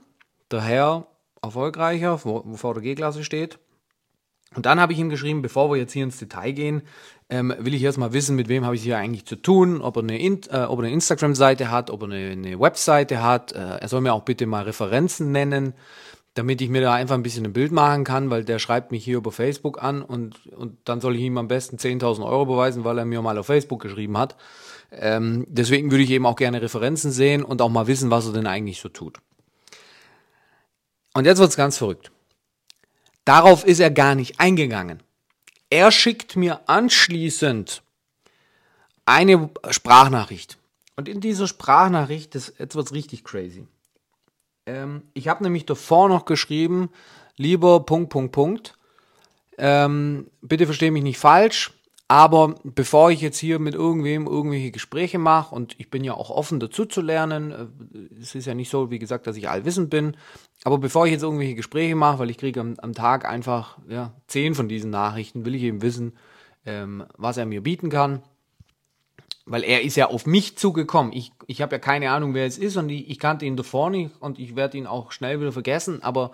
Daher 0.50 1.08
erfolgreicher, 1.44 2.24
wo, 2.24 2.56
VDG-Klasse 2.56 3.24
steht. 3.24 3.60
Und 4.56 4.66
dann 4.66 4.80
habe 4.80 4.94
ich 4.94 5.00
ihm 5.00 5.10
geschrieben, 5.10 5.42
bevor 5.42 5.72
wir 5.72 5.78
jetzt 5.78 5.94
hier 5.94 6.04
ins 6.04 6.20
Detail 6.20 6.52
gehen, 6.52 6.84
ähm, 7.30 7.54
will 7.58 7.74
ich 7.74 7.84
erstmal 7.84 8.14
wissen, 8.14 8.36
mit 8.36 8.50
wem 8.50 8.66
habe 8.66 8.76
ich 8.76 8.84
hier 8.84 8.98
eigentlich 8.98 9.26
zu 9.26 9.36
tun, 9.36 9.82
ob 9.82 9.98
er 9.98 10.04
eine, 10.04 10.20
äh, 10.20 10.38
eine 10.52 10.92
Instagram-Seite 10.92 11.72
hat, 11.72 11.90
ob 11.90 12.04
er 12.04 12.10
eine, 12.10 12.32
eine 12.32 12.60
Webseite 12.60 13.24
hat. 13.24 13.54
Äh, 13.54 13.78
er 13.78 13.88
soll 13.88 14.02
mir 14.02 14.14
auch 14.14 14.24
bitte 14.24 14.46
mal 14.46 14.64
Referenzen 14.64 15.32
nennen, 15.32 15.74
damit 16.36 16.62
ich 16.62 16.70
mir 16.70 16.82
da 16.82 16.94
einfach 16.94 17.16
ein 17.16 17.24
bisschen 17.24 17.46
ein 17.46 17.54
Bild 17.54 17.72
machen 17.72 18.04
kann, 18.04 18.30
weil 18.30 18.44
der 18.44 18.60
schreibt 18.60 18.92
mich 18.92 19.04
hier 19.04 19.18
über 19.18 19.32
Facebook 19.32 19.82
an 19.82 20.02
und, 20.02 20.48
und 20.48 20.78
dann 20.86 21.02
soll 21.02 21.16
ich 21.16 21.22
ihm 21.22 21.38
am 21.38 21.48
besten 21.48 21.78
10.000 21.78 22.26
Euro 22.26 22.46
beweisen, 22.46 22.84
weil 22.84 22.98
er 22.98 23.06
mir 23.06 23.22
mal 23.22 23.38
auf 23.38 23.48
Facebook 23.48 23.82
geschrieben 23.82 24.18
hat. 24.18 24.36
Ähm, 24.92 25.46
deswegen 25.48 25.90
würde 25.90 26.04
ich 26.04 26.12
eben 26.12 26.26
auch 26.26 26.36
gerne 26.36 26.62
Referenzen 26.62 27.12
sehen 27.12 27.44
und 27.44 27.62
auch 27.62 27.70
mal 27.70 27.88
wissen, 27.88 28.12
was 28.12 28.28
er 28.28 28.34
denn 28.34 28.48
eigentlich 28.48 28.80
so 28.80 28.90
tut. 28.90 29.20
Und 31.14 31.26
jetzt 31.26 31.40
wird's 31.40 31.56
ganz 31.56 31.78
verrückt. 31.78 32.12
Darauf 33.26 33.64
ist 33.66 33.80
er 33.80 33.92
gar 33.92 34.16
nicht 34.16 34.40
eingegangen. 34.40 35.02
Er 35.70 35.92
schickt 35.92 36.36
mir 36.36 36.68
anschließend 36.68 37.82
eine 39.06 39.50
Sprachnachricht. 39.70 40.58
Und 40.96 41.08
in 41.10 41.22
dieser 41.22 41.48
Sprachnachricht, 41.48 42.36
das, 42.36 42.54
jetzt 42.60 42.76
wird's 42.76 42.94
richtig 42.94 43.24
crazy. 43.24 43.68
Ähm, 44.66 45.04
ich 45.14 45.28
habe 45.28 45.44
nämlich 45.44 45.66
davor 45.66 46.10
noch 46.10 46.26
geschrieben, 46.26 46.90
lieber 47.38 47.80
Punkt, 47.86 48.10
Punkt, 48.10 48.32
Punkt. 48.32 48.78
Ähm, 49.58 50.30
bitte 50.42 50.66
verstehe 50.66 50.92
mich 50.92 51.04
nicht 51.04 51.18
falsch. 51.18 51.72
Aber 52.08 52.56
bevor 52.64 53.12
ich 53.12 53.22
jetzt 53.22 53.40
hier 53.40 53.60
mit 53.60 53.76
irgendwem 53.76 54.28
irgendwelche 54.28 54.72
Gespräche 54.72 55.18
mache, 55.18 55.56
und 55.56 55.76
ich 55.80 55.90
bin 55.90 56.04
ja 56.04 56.14
auch 56.14 56.30
offen 56.30 56.60
dazu 56.60 56.86
zu 56.86 57.02
lernen, 57.02 57.52
äh, 57.52 58.22
es 58.22 58.36
ist 58.36 58.46
ja 58.46 58.54
nicht 58.54 58.70
so, 58.70 58.92
wie 58.92 59.00
gesagt, 59.00 59.26
dass 59.26 59.38
ich 59.38 59.50
allwissend 59.50 59.90
bin, 59.90 60.18
aber 60.64 60.78
bevor 60.78 61.06
ich 61.06 61.14
jetzt 61.14 61.24
irgendwelche 61.24 61.56
Gespräche 61.56 61.96
mache, 61.96 62.20
weil 62.20 62.30
ich 62.30 62.38
kriege 62.38 62.60
am, 62.60 62.76
am 62.80 62.94
Tag 62.94 63.26
einfach 63.26 63.78
ja, 63.88 64.14
zehn 64.28 64.54
von 64.54 64.68
diesen 64.68 64.92
Nachrichten, 64.92 65.46
will 65.46 65.56
ich 65.56 65.64
eben 65.64 65.82
wissen, 65.82 66.14
ähm, 66.66 67.06
was 67.18 67.38
er 67.38 67.46
mir 67.46 67.64
bieten 67.64 67.90
kann. 67.90 68.22
Weil 69.46 69.64
er 69.64 69.82
ist 69.82 69.98
ja 69.98 70.08
auf 70.08 70.26
mich 70.26 70.58
zugekommen. 70.58 71.12
Ich, 71.12 71.34
ich 71.48 71.62
habe 71.62 71.76
ja 71.76 71.80
keine 71.80 72.12
Ahnung, 72.12 72.34
wer 72.34 72.46
es 72.46 72.58
ist 72.58 72.78
und 72.78 72.88
ich, 72.90 73.10
ich 73.10 73.20
kannte 73.20 73.46
ihn 73.46 73.58
davor 73.58 73.90
nicht 73.90 74.12
und 74.22 74.40
ich 74.40 74.56
werde 74.56 74.78
ihn 74.78 74.88
auch 74.88 75.12
schnell 75.12 75.42
wieder 75.42 75.52
vergessen, 75.52 76.02
aber 76.02 76.32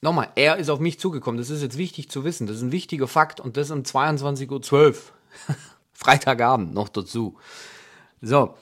Nochmal, 0.00 0.28
er 0.36 0.56
ist 0.56 0.70
auf 0.70 0.78
mich 0.78 1.00
zugekommen. 1.00 1.38
Das 1.38 1.50
ist 1.50 1.62
jetzt 1.62 1.76
wichtig 1.76 2.08
zu 2.10 2.24
wissen. 2.24 2.46
Das 2.46 2.56
ist 2.56 2.62
ein 2.62 2.72
wichtiger 2.72 3.08
Fakt 3.08 3.40
und 3.40 3.56
das 3.56 3.70
um 3.70 3.80
22.12 3.80 4.72
Uhr. 4.72 4.94
Freitagabend 5.92 6.72
noch 6.72 6.88
dazu. 6.88 7.36
So, 8.20 8.54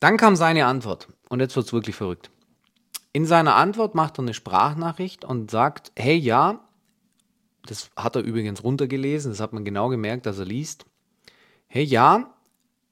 dann 0.00 0.16
kam 0.16 0.34
seine 0.34 0.66
Antwort 0.66 1.08
und 1.28 1.40
jetzt 1.40 1.54
wird's 1.54 1.72
wirklich 1.72 1.94
verrückt. 1.94 2.30
In 3.12 3.26
seiner 3.26 3.54
Antwort 3.54 3.94
macht 3.94 4.18
er 4.18 4.22
eine 4.22 4.34
Sprachnachricht 4.34 5.24
und 5.24 5.50
sagt, 5.50 5.92
hey 5.96 6.16
ja, 6.16 6.60
das 7.66 7.90
hat 7.96 8.16
er 8.16 8.22
übrigens 8.22 8.64
runtergelesen, 8.64 9.30
das 9.32 9.40
hat 9.40 9.52
man 9.52 9.64
genau 9.64 9.88
gemerkt, 9.88 10.26
dass 10.26 10.38
er 10.38 10.44
liest. 10.44 10.86
Hey 11.68 11.84
ja, 11.84 12.34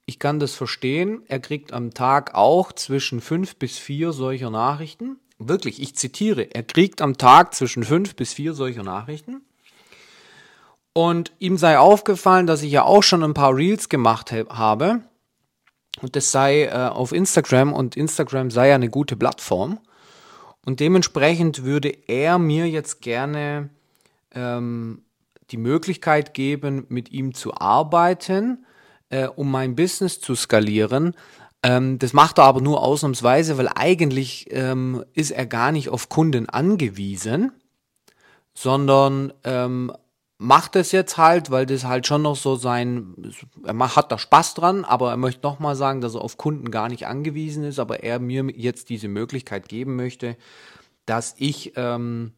ich 0.04 0.18
kann 0.18 0.38
das 0.38 0.54
verstehen, 0.54 1.22
er 1.26 1.40
kriegt 1.40 1.72
am 1.72 1.92
Tag 1.92 2.34
auch 2.34 2.72
zwischen 2.72 3.20
fünf 3.20 3.56
bis 3.56 3.78
vier 3.78 4.12
solcher 4.12 4.50
Nachrichten 4.50 5.18
wirklich, 5.38 5.80
ich 5.80 5.96
zitiere, 5.96 6.54
er 6.54 6.62
kriegt 6.62 7.02
am 7.02 7.18
Tag 7.18 7.54
zwischen 7.54 7.84
fünf 7.84 8.16
bis 8.16 8.32
vier 8.32 8.54
solcher 8.54 8.82
Nachrichten. 8.82 9.42
Und 10.92 11.32
ihm 11.38 11.58
sei 11.58 11.78
aufgefallen, 11.78 12.46
dass 12.46 12.62
ich 12.62 12.72
ja 12.72 12.82
auch 12.82 13.02
schon 13.02 13.22
ein 13.22 13.34
paar 13.34 13.54
Reels 13.54 13.88
gemacht 13.88 14.32
habe. 14.32 15.02
Und 16.00 16.16
das 16.16 16.32
sei 16.32 16.64
äh, 16.64 16.70
auf 16.70 17.12
Instagram 17.12 17.72
und 17.72 17.96
Instagram 17.96 18.50
sei 18.50 18.68
ja 18.68 18.74
eine 18.74 18.88
gute 18.88 19.16
Plattform. 19.16 19.78
Und 20.64 20.80
dementsprechend 20.80 21.64
würde 21.64 21.90
er 22.06 22.38
mir 22.38 22.68
jetzt 22.68 23.00
gerne 23.02 23.70
ähm, 24.34 25.02
die 25.50 25.58
Möglichkeit 25.58 26.34
geben, 26.34 26.86
mit 26.88 27.12
ihm 27.12 27.34
zu 27.34 27.54
arbeiten, 27.54 28.64
äh, 29.10 29.26
um 29.26 29.50
mein 29.50 29.76
Business 29.76 30.20
zu 30.20 30.34
skalieren. 30.34 31.14
Ähm, 31.62 31.98
das 31.98 32.12
macht 32.12 32.38
er 32.38 32.44
aber 32.44 32.60
nur 32.60 32.82
ausnahmsweise, 32.82 33.58
weil 33.58 33.68
eigentlich 33.74 34.46
ähm, 34.50 35.04
ist 35.14 35.30
er 35.30 35.46
gar 35.46 35.72
nicht 35.72 35.88
auf 35.88 36.08
Kunden 36.08 36.48
angewiesen, 36.48 37.52
sondern 38.54 39.32
ähm, 39.44 39.92
macht 40.38 40.76
es 40.76 40.92
jetzt 40.92 41.16
halt, 41.16 41.50
weil 41.50 41.66
das 41.66 41.84
halt 41.84 42.06
schon 42.06 42.22
noch 42.22 42.36
so 42.36 42.56
sein, 42.56 43.14
er 43.64 43.96
hat 43.96 44.12
da 44.12 44.18
Spaß 44.18 44.54
dran, 44.54 44.84
aber 44.84 45.10
er 45.10 45.16
möchte 45.16 45.46
nochmal 45.46 45.76
sagen, 45.76 46.00
dass 46.00 46.14
er 46.14 46.20
auf 46.20 46.36
Kunden 46.36 46.70
gar 46.70 46.88
nicht 46.88 47.06
angewiesen 47.06 47.64
ist, 47.64 47.78
aber 47.78 48.02
er 48.02 48.18
mir 48.18 48.44
jetzt 48.54 48.90
diese 48.90 49.08
Möglichkeit 49.08 49.68
geben 49.68 49.96
möchte, 49.96 50.36
dass 51.06 51.34
ich 51.38 51.72
ähm, 51.76 52.32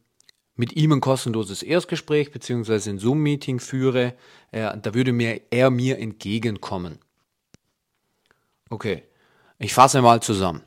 mit 0.55 0.75
ihm 0.75 0.91
ein 0.93 1.01
kostenloses 1.01 1.63
Erstgespräch 1.63 2.31
beziehungsweise 2.31 2.89
ein 2.89 2.99
Zoom-Meeting 2.99 3.59
führe. 3.59 4.13
Äh, 4.51 4.77
da 4.77 4.93
würde 4.93 5.11
mir 5.11 5.41
er 5.51 5.69
mir 5.69 5.99
entgegenkommen. 5.99 6.99
Okay. 8.69 9.03
Ich 9.59 9.73
fasse 9.73 10.01
mal 10.01 10.21
zusammen. 10.21 10.63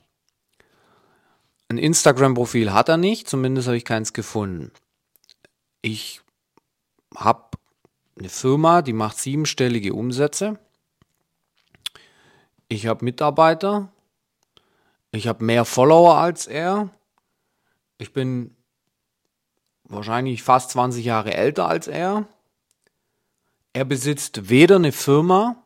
Ein 1.68 1.78
Instagram-Profil 1.78 2.74
hat 2.74 2.90
er 2.90 2.98
nicht, 2.98 3.28
zumindest 3.28 3.66
habe 3.66 3.78
ich 3.78 3.86
keins 3.86 4.12
gefunden. 4.12 4.70
Ich 5.80 6.20
habe 7.16 7.56
eine 8.18 8.28
Firma, 8.28 8.82
die 8.82 8.92
macht 8.92 9.18
siebenstellige 9.18 9.94
Umsätze. 9.94 10.58
Ich 12.68 12.86
habe 12.86 13.04
Mitarbeiter. 13.04 13.90
Ich 15.10 15.26
habe 15.26 15.44
mehr 15.44 15.64
Follower 15.64 16.16
als 16.18 16.46
er. 16.46 16.90
Ich 17.96 18.12
bin 18.12 18.54
wahrscheinlich 19.84 20.42
fast 20.42 20.70
20 20.70 21.04
Jahre 21.04 21.32
älter 21.32 21.66
als 21.66 21.86
er. 21.86 22.26
Er 23.72 23.86
besitzt 23.86 24.50
weder 24.50 24.76
eine 24.76 24.92
Firma 24.92 25.61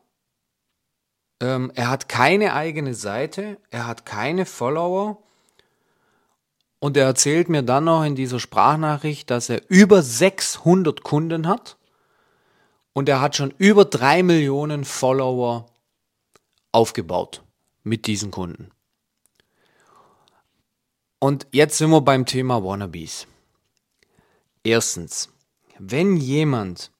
ähm, 1.40 1.70
er 1.74 1.90
hat 1.90 2.08
keine 2.08 2.54
eigene 2.54 2.94
Seite, 2.94 3.58
er 3.70 3.86
hat 3.86 4.06
keine 4.06 4.46
Follower 4.46 5.18
und 6.78 6.96
er 6.96 7.06
erzählt 7.06 7.48
mir 7.48 7.62
dann 7.62 7.84
noch 7.84 8.04
in 8.04 8.14
dieser 8.14 8.40
Sprachnachricht, 8.40 9.30
dass 9.30 9.48
er 9.48 9.62
über 9.68 10.02
600 10.02 11.02
Kunden 11.02 11.48
hat 11.48 11.76
und 12.92 13.08
er 13.08 13.20
hat 13.20 13.36
schon 13.36 13.52
über 13.58 13.84
drei 13.84 14.22
Millionen 14.22 14.84
Follower 14.84 15.66
aufgebaut 16.72 17.42
mit 17.82 18.06
diesen 18.06 18.30
Kunden. 18.30 18.70
Und 21.18 21.46
jetzt 21.52 21.78
sind 21.78 21.90
wir 21.90 22.02
beim 22.02 22.26
Thema 22.26 22.62
Wannabes. 22.62 23.26
Erstens, 24.62 25.30
wenn 25.78 26.16
jemand 26.16 26.90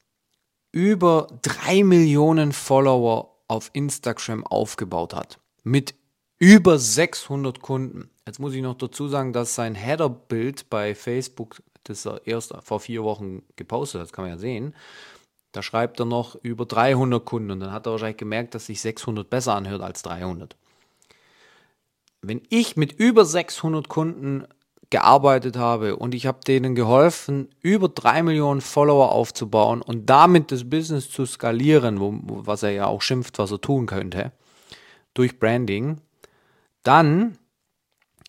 über 0.72 1.28
drei 1.42 1.82
Millionen 1.82 2.52
Follower 2.52 3.35
auf 3.48 3.70
Instagram 3.72 4.46
aufgebaut 4.46 5.14
hat. 5.14 5.38
Mit 5.62 5.94
über 6.38 6.78
600 6.78 7.60
Kunden. 7.60 8.10
Jetzt 8.26 8.40
muss 8.40 8.54
ich 8.54 8.62
noch 8.62 8.76
dazu 8.76 9.08
sagen, 9.08 9.32
dass 9.32 9.54
sein 9.54 9.74
Header-Bild 9.74 10.68
bei 10.68 10.94
Facebook, 10.94 11.62
das 11.84 12.04
er 12.06 12.26
erst 12.26 12.54
vor 12.62 12.80
vier 12.80 13.04
Wochen 13.04 13.42
gepostet 13.56 14.00
hat, 14.00 14.08
das 14.08 14.12
kann 14.12 14.24
man 14.24 14.32
ja 14.32 14.38
sehen, 14.38 14.74
da 15.52 15.62
schreibt 15.62 15.98
er 16.00 16.06
noch 16.06 16.34
über 16.42 16.66
300 16.66 17.24
Kunden 17.24 17.50
und 17.50 17.60
dann 17.60 17.72
hat 17.72 17.86
er 17.86 17.92
wahrscheinlich 17.92 18.18
gemerkt, 18.18 18.54
dass 18.54 18.66
sich 18.66 18.80
600 18.80 19.30
besser 19.30 19.54
anhört 19.54 19.80
als 19.80 20.02
300. 20.02 20.54
Wenn 22.20 22.42
ich 22.50 22.76
mit 22.76 22.92
über 22.92 23.24
600 23.24 23.88
Kunden 23.88 24.46
gearbeitet 24.90 25.56
habe 25.56 25.96
und 25.96 26.14
ich 26.14 26.26
habe 26.26 26.40
denen 26.46 26.74
geholfen, 26.74 27.48
über 27.60 27.88
drei 27.88 28.22
Millionen 28.22 28.60
Follower 28.60 29.10
aufzubauen 29.10 29.82
und 29.82 30.06
damit 30.06 30.52
das 30.52 30.68
Business 30.68 31.10
zu 31.10 31.26
skalieren, 31.26 32.00
wo, 32.00 32.14
was 32.22 32.62
er 32.62 32.70
ja 32.70 32.86
auch 32.86 33.02
schimpft, 33.02 33.38
was 33.38 33.50
er 33.50 33.60
tun 33.60 33.86
könnte, 33.86 34.32
durch 35.14 35.38
Branding, 35.38 36.00
dann 36.82 37.36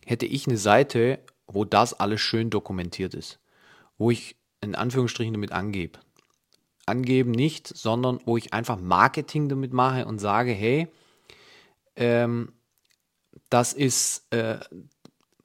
hätte 0.06 0.26
ich 0.26 0.48
eine 0.48 0.58
Seite, 0.58 1.20
wo 1.48 1.64
das 1.64 1.94
alles 1.94 2.22
schön 2.22 2.50
dokumentiert 2.50 3.14
ist, 3.14 3.40
wo 3.98 4.10
ich 4.10 4.36
in 4.62 4.74
Anführungsstrichen 4.74 5.34
damit 5.34 5.52
angebe. 5.52 6.00
Angeben 6.86 7.32
nicht, 7.32 7.68
sondern 7.68 8.20
wo 8.26 8.38
ich 8.38 8.54
einfach 8.54 8.80
Marketing 8.80 9.50
damit 9.50 9.74
mache 9.74 10.06
und 10.06 10.20
sage, 10.20 10.52
hey, 10.52 10.88
ähm, 11.96 12.54
das 13.50 13.74
ist, 13.74 14.26
äh, 14.32 14.60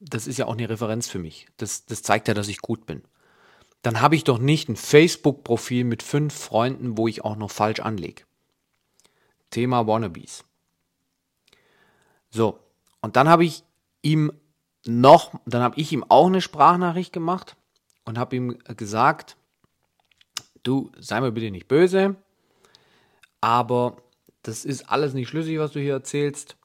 das 0.03 0.27
ist 0.27 0.37
ja 0.37 0.47
auch 0.47 0.53
eine 0.53 0.69
Referenz 0.69 1.07
für 1.07 1.19
mich. 1.19 1.47
Das, 1.57 1.85
das 1.85 2.03
zeigt 2.03 2.27
ja, 2.27 2.33
dass 2.33 2.47
ich 2.47 2.59
gut 2.59 2.85
bin. 2.85 3.03
Dann 3.81 4.01
habe 4.01 4.15
ich 4.15 4.23
doch 4.23 4.37
nicht 4.37 4.69
ein 4.69 4.75
Facebook-Profil 4.75 5.83
mit 5.83 6.03
fünf 6.03 6.33
Freunden, 6.33 6.97
wo 6.97 7.07
ich 7.07 7.23
auch 7.23 7.35
noch 7.35 7.51
falsch 7.51 7.79
anlege. 7.79 8.23
Thema 9.49 9.87
Wannabes. 9.87 10.43
So, 12.29 12.59
und 13.01 13.15
dann 13.15 13.29
habe 13.29 13.45
ich 13.45 13.63
ihm 14.01 14.31
noch, 14.85 15.39
dann 15.45 15.61
habe 15.61 15.79
ich 15.79 15.91
ihm 15.91 16.03
auch 16.07 16.27
eine 16.27 16.41
Sprachnachricht 16.41 17.13
gemacht 17.13 17.55
und 18.05 18.17
habe 18.17 18.35
ihm 18.35 18.57
gesagt, 18.75 19.37
du 20.63 20.91
sei 20.97 21.21
mir 21.21 21.31
bitte 21.31 21.51
nicht 21.51 21.67
böse, 21.67 22.15
aber 23.41 23.97
das 24.41 24.65
ist 24.65 24.89
alles 24.89 25.13
nicht 25.13 25.29
schlüssig, 25.29 25.59
was 25.59 25.71
du 25.71 25.79
hier 25.79 25.93
erzählst. 25.93 26.57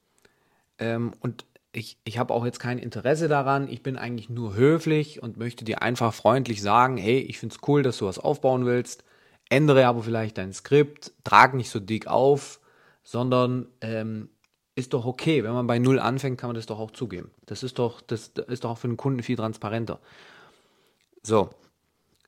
Ähm, 0.79 1.13
und 1.21 1.45
ich, 1.73 1.99
ich 2.05 2.19
habe 2.19 2.33
auch 2.35 2.45
jetzt 2.45 2.61
kein 2.61 2.79
Interesse 2.79 3.29
daran. 3.29 3.69
Ich 3.69 3.83
bin 3.83 3.97
eigentlich 3.97 4.31
nur 4.31 4.55
höflich 4.55 5.23
und 5.23 5.37
möchte 5.37 5.65
dir 5.65 5.83
einfach 5.83 6.15
freundlich 6.15 6.63
sagen, 6.63 6.97
hey, 6.97 7.19
ich 7.19 7.39
finde 7.39 7.55
es 7.55 7.69
cool, 7.69 7.83
dass 7.83 7.99
du 7.99 8.07
was 8.07 8.19
aufbauen 8.19 8.65
willst. 8.65 9.05
Ändere 9.51 9.87
aber 9.87 10.03
vielleicht 10.03 10.39
dein 10.39 10.53
Skript, 10.53 11.13
trag 11.25 11.55
nicht 11.55 11.71
so 11.71 11.81
dick 11.81 12.07
auf, 12.07 12.61
sondern 13.03 13.69
ähm, 13.81 14.29
ist 14.75 14.93
doch 14.93 15.07
okay. 15.07 15.45
Wenn 15.45 15.53
man 15.53 15.67
bei 15.67 15.79
Null 15.79 15.99
anfängt, 15.99 16.39
kann 16.39 16.49
man 16.49 16.55
das 16.55 16.67
doch 16.67 16.79
auch 16.79 16.91
zugeben. 16.91 17.31
Das 17.47 17.63
ist 17.63 17.79
doch, 17.79 18.01
das 18.01 18.33
ist 18.49 18.65
doch 18.65 18.71
auch 18.71 18.79
für 18.79 18.89
den 18.89 18.97
Kunden 18.97 19.23
viel 19.23 19.37
transparenter. 19.37 20.01
So. 21.23 21.51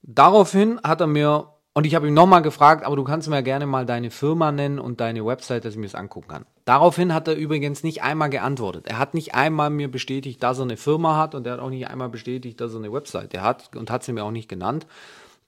Daraufhin 0.03 0.81
hat 0.83 1.01
er 1.01 1.07
mir 1.07 1.53
und 1.81 1.87
ich 1.87 1.95
habe 1.95 2.07
ihn 2.07 2.13
nochmal 2.13 2.43
gefragt, 2.43 2.85
aber 2.85 2.95
du 2.95 3.05
kannst 3.05 3.27
mir 3.31 3.37
ja 3.37 3.41
gerne 3.41 3.65
mal 3.65 3.87
deine 3.87 4.11
Firma 4.11 4.53
nennen 4.53 4.79
und 4.79 5.01
deine 5.01 5.25
Website, 5.25 5.65
dass 5.65 5.73
ich 5.73 5.79
mir 5.79 5.87
das 5.87 5.95
angucken 5.95 6.29
kann. 6.29 6.45
Daraufhin 6.67 7.15
hat 7.15 7.27
er 7.27 7.37
übrigens 7.37 7.83
nicht 7.83 8.03
einmal 8.03 8.29
geantwortet. 8.29 8.87
Er 8.87 8.99
hat 8.99 9.15
nicht 9.15 9.35
einmal 9.35 9.71
mir 9.71 9.91
bestätigt, 9.91 10.43
dass 10.43 10.59
er 10.59 10.65
eine 10.65 10.77
Firma 10.77 11.17
hat 11.17 11.35
und 11.35 11.47
er 11.47 11.55
hat 11.55 11.61
auch 11.61 11.71
nicht 11.71 11.89
einmal 11.89 12.11
bestätigt, 12.11 12.61
dass 12.61 12.75
er 12.75 12.81
eine 12.81 12.93
Website 12.93 13.35
hat 13.39 13.75
und 13.75 13.91
hat 13.91 14.05
sie 14.05 14.13
mir 14.13 14.25
auch 14.25 14.31
nicht 14.31 14.47
genannt. 14.47 14.87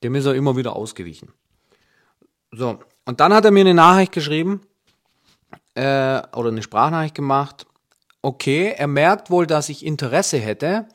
Dem 0.03 0.15
ist 0.15 0.25
er 0.25 0.35
immer 0.35 0.57
wieder 0.57 0.75
ausgewichen. 0.75 1.35
So, 2.51 2.79
und 3.05 3.21
dann 3.21 3.35
hat 3.35 3.45
er 3.45 3.51
mir 3.51 3.61
eine 3.61 3.75
Nachricht 3.75 4.13
geschrieben 4.13 4.63
äh, 5.75 6.23
oder 6.35 6.49
eine 6.49 6.63
Sprachnachricht 6.63 7.15
gemacht. 7.15 7.67
Okay, 8.23 8.73
er 8.75 8.87
merkt 8.87 9.29
wohl, 9.29 9.47
dass 9.47 9.69
ich 9.69 9.85
Interesse 9.85 10.39
hätte 10.39 10.87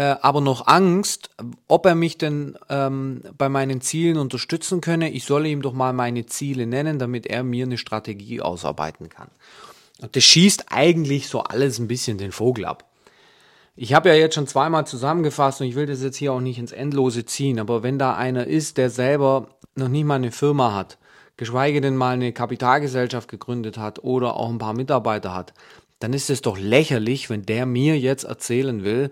äh, 0.00 0.16
aber 0.22 0.40
noch 0.40 0.66
Angst, 0.66 1.28
ob 1.68 1.84
er 1.84 1.94
mich 1.94 2.16
denn 2.16 2.56
ähm, 2.70 3.22
bei 3.36 3.50
meinen 3.50 3.82
Zielen 3.82 4.16
unterstützen 4.16 4.80
könne. 4.80 5.10
Ich 5.10 5.24
solle 5.24 5.50
ihm 5.50 5.60
doch 5.60 5.74
mal 5.74 5.92
meine 5.92 6.24
Ziele 6.24 6.66
nennen, 6.66 6.98
damit 6.98 7.26
er 7.26 7.42
mir 7.42 7.66
eine 7.66 7.76
Strategie 7.76 8.40
ausarbeiten 8.40 9.10
kann. 9.10 9.28
Und 10.00 10.16
das 10.16 10.24
schießt 10.24 10.72
eigentlich 10.72 11.28
so 11.28 11.42
alles 11.42 11.78
ein 11.78 11.86
bisschen 11.86 12.16
den 12.16 12.32
Vogel 12.32 12.64
ab. 12.64 12.88
Ich 13.76 13.92
habe 13.92 14.08
ja 14.08 14.14
jetzt 14.14 14.36
schon 14.36 14.46
zweimal 14.46 14.86
zusammengefasst 14.86 15.60
und 15.60 15.66
ich 15.66 15.74
will 15.74 15.84
das 15.84 16.02
jetzt 16.02 16.16
hier 16.16 16.32
auch 16.32 16.40
nicht 16.40 16.58
ins 16.58 16.72
Endlose 16.72 17.26
ziehen, 17.26 17.60
aber 17.60 17.82
wenn 17.82 17.98
da 17.98 18.14
einer 18.14 18.46
ist, 18.46 18.78
der 18.78 18.88
selber 18.88 19.48
noch 19.74 19.88
nicht 19.88 20.04
mal 20.04 20.14
eine 20.14 20.32
Firma 20.32 20.74
hat, 20.74 20.96
geschweige 21.36 21.82
denn 21.82 21.96
mal 21.96 22.14
eine 22.14 22.32
Kapitalgesellschaft 22.32 23.28
gegründet 23.28 23.76
hat 23.76 24.02
oder 24.02 24.36
auch 24.36 24.48
ein 24.48 24.58
paar 24.58 24.74
Mitarbeiter 24.74 25.34
hat, 25.34 25.52
dann 25.98 26.14
ist 26.14 26.30
es 26.30 26.40
doch 26.40 26.58
lächerlich, 26.58 27.28
wenn 27.28 27.44
der 27.44 27.66
mir 27.66 27.98
jetzt 27.98 28.24
erzählen 28.24 28.82
will, 28.82 29.10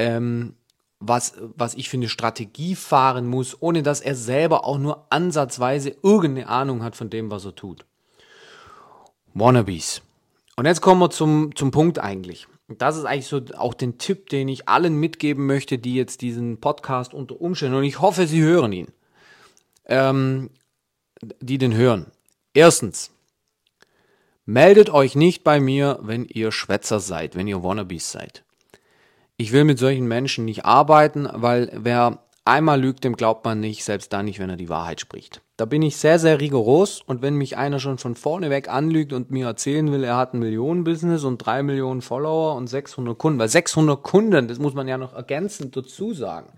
ähm, 0.00 0.54
was, 0.98 1.34
was 1.56 1.74
ich 1.74 1.88
für 1.88 1.96
eine 1.96 2.08
Strategie 2.08 2.74
fahren 2.74 3.26
muss, 3.26 3.56
ohne 3.60 3.82
dass 3.82 4.00
er 4.00 4.14
selber 4.14 4.64
auch 4.64 4.78
nur 4.78 5.06
ansatzweise 5.10 5.94
irgendeine 6.02 6.48
Ahnung 6.48 6.82
hat 6.82 6.96
von 6.96 7.10
dem, 7.10 7.30
was 7.30 7.44
er 7.44 7.54
tut. 7.54 7.84
Wannabes. 9.32 10.02
Und 10.56 10.66
jetzt 10.66 10.80
kommen 10.80 11.00
wir 11.00 11.10
zum, 11.10 11.54
zum 11.54 11.70
Punkt 11.70 11.98
eigentlich. 11.98 12.46
Das 12.68 12.96
ist 12.96 13.04
eigentlich 13.04 13.26
so 13.26 13.40
auch 13.56 13.74
den 13.74 13.98
Tipp, 13.98 14.28
den 14.28 14.48
ich 14.48 14.68
allen 14.68 14.94
mitgeben 14.94 15.46
möchte, 15.46 15.78
die 15.78 15.94
jetzt 15.94 16.20
diesen 16.20 16.60
Podcast 16.60 17.14
unter 17.14 17.40
Umständen, 17.40 17.76
und 17.76 17.84
ich 17.84 18.00
hoffe, 18.00 18.26
sie 18.26 18.42
hören 18.42 18.72
ihn, 18.72 18.88
ähm, 19.86 20.50
die 21.40 21.58
den 21.58 21.74
hören. 21.74 22.06
Erstens, 22.54 23.10
meldet 24.44 24.90
euch 24.90 25.14
nicht 25.14 25.44
bei 25.44 25.60
mir, 25.60 25.98
wenn 26.02 26.24
ihr 26.26 26.52
Schwätzer 26.52 27.00
seid, 27.00 27.36
wenn 27.36 27.48
ihr 27.48 27.62
Wannabes 27.62 28.12
seid 28.12 28.44
ich 29.40 29.52
will 29.52 29.64
mit 29.64 29.78
solchen 29.78 30.06
Menschen 30.06 30.44
nicht 30.44 30.66
arbeiten, 30.66 31.26
weil 31.32 31.72
wer 31.74 32.18
einmal 32.44 32.78
lügt, 32.78 33.04
dem 33.04 33.16
glaubt 33.16 33.42
man 33.46 33.58
nicht, 33.58 33.84
selbst 33.84 34.12
dann 34.12 34.26
nicht, 34.26 34.38
wenn 34.38 34.50
er 34.50 34.58
die 34.58 34.68
Wahrheit 34.68 35.00
spricht. 35.00 35.40
Da 35.56 35.64
bin 35.64 35.80
ich 35.80 35.96
sehr, 35.96 36.18
sehr 36.18 36.40
rigoros 36.40 37.00
und 37.06 37.22
wenn 37.22 37.36
mich 37.36 37.56
einer 37.56 37.80
schon 37.80 37.96
von 37.96 38.16
vorne 38.16 38.50
weg 38.50 38.68
anlügt 38.68 39.14
und 39.14 39.30
mir 39.30 39.46
erzählen 39.46 39.90
will, 39.92 40.04
er 40.04 40.18
hat 40.18 40.34
ein 40.34 40.40
Millionenbusiness 40.40 41.24
und 41.24 41.38
drei 41.38 41.62
Millionen 41.62 42.02
Follower 42.02 42.54
und 42.54 42.66
600 42.66 43.16
Kunden, 43.16 43.38
weil 43.38 43.48
600 43.48 44.02
Kunden, 44.02 44.46
das 44.46 44.58
muss 44.58 44.74
man 44.74 44.86
ja 44.86 44.98
noch 44.98 45.14
ergänzend 45.14 45.74
dazu 45.74 46.12
sagen. 46.12 46.52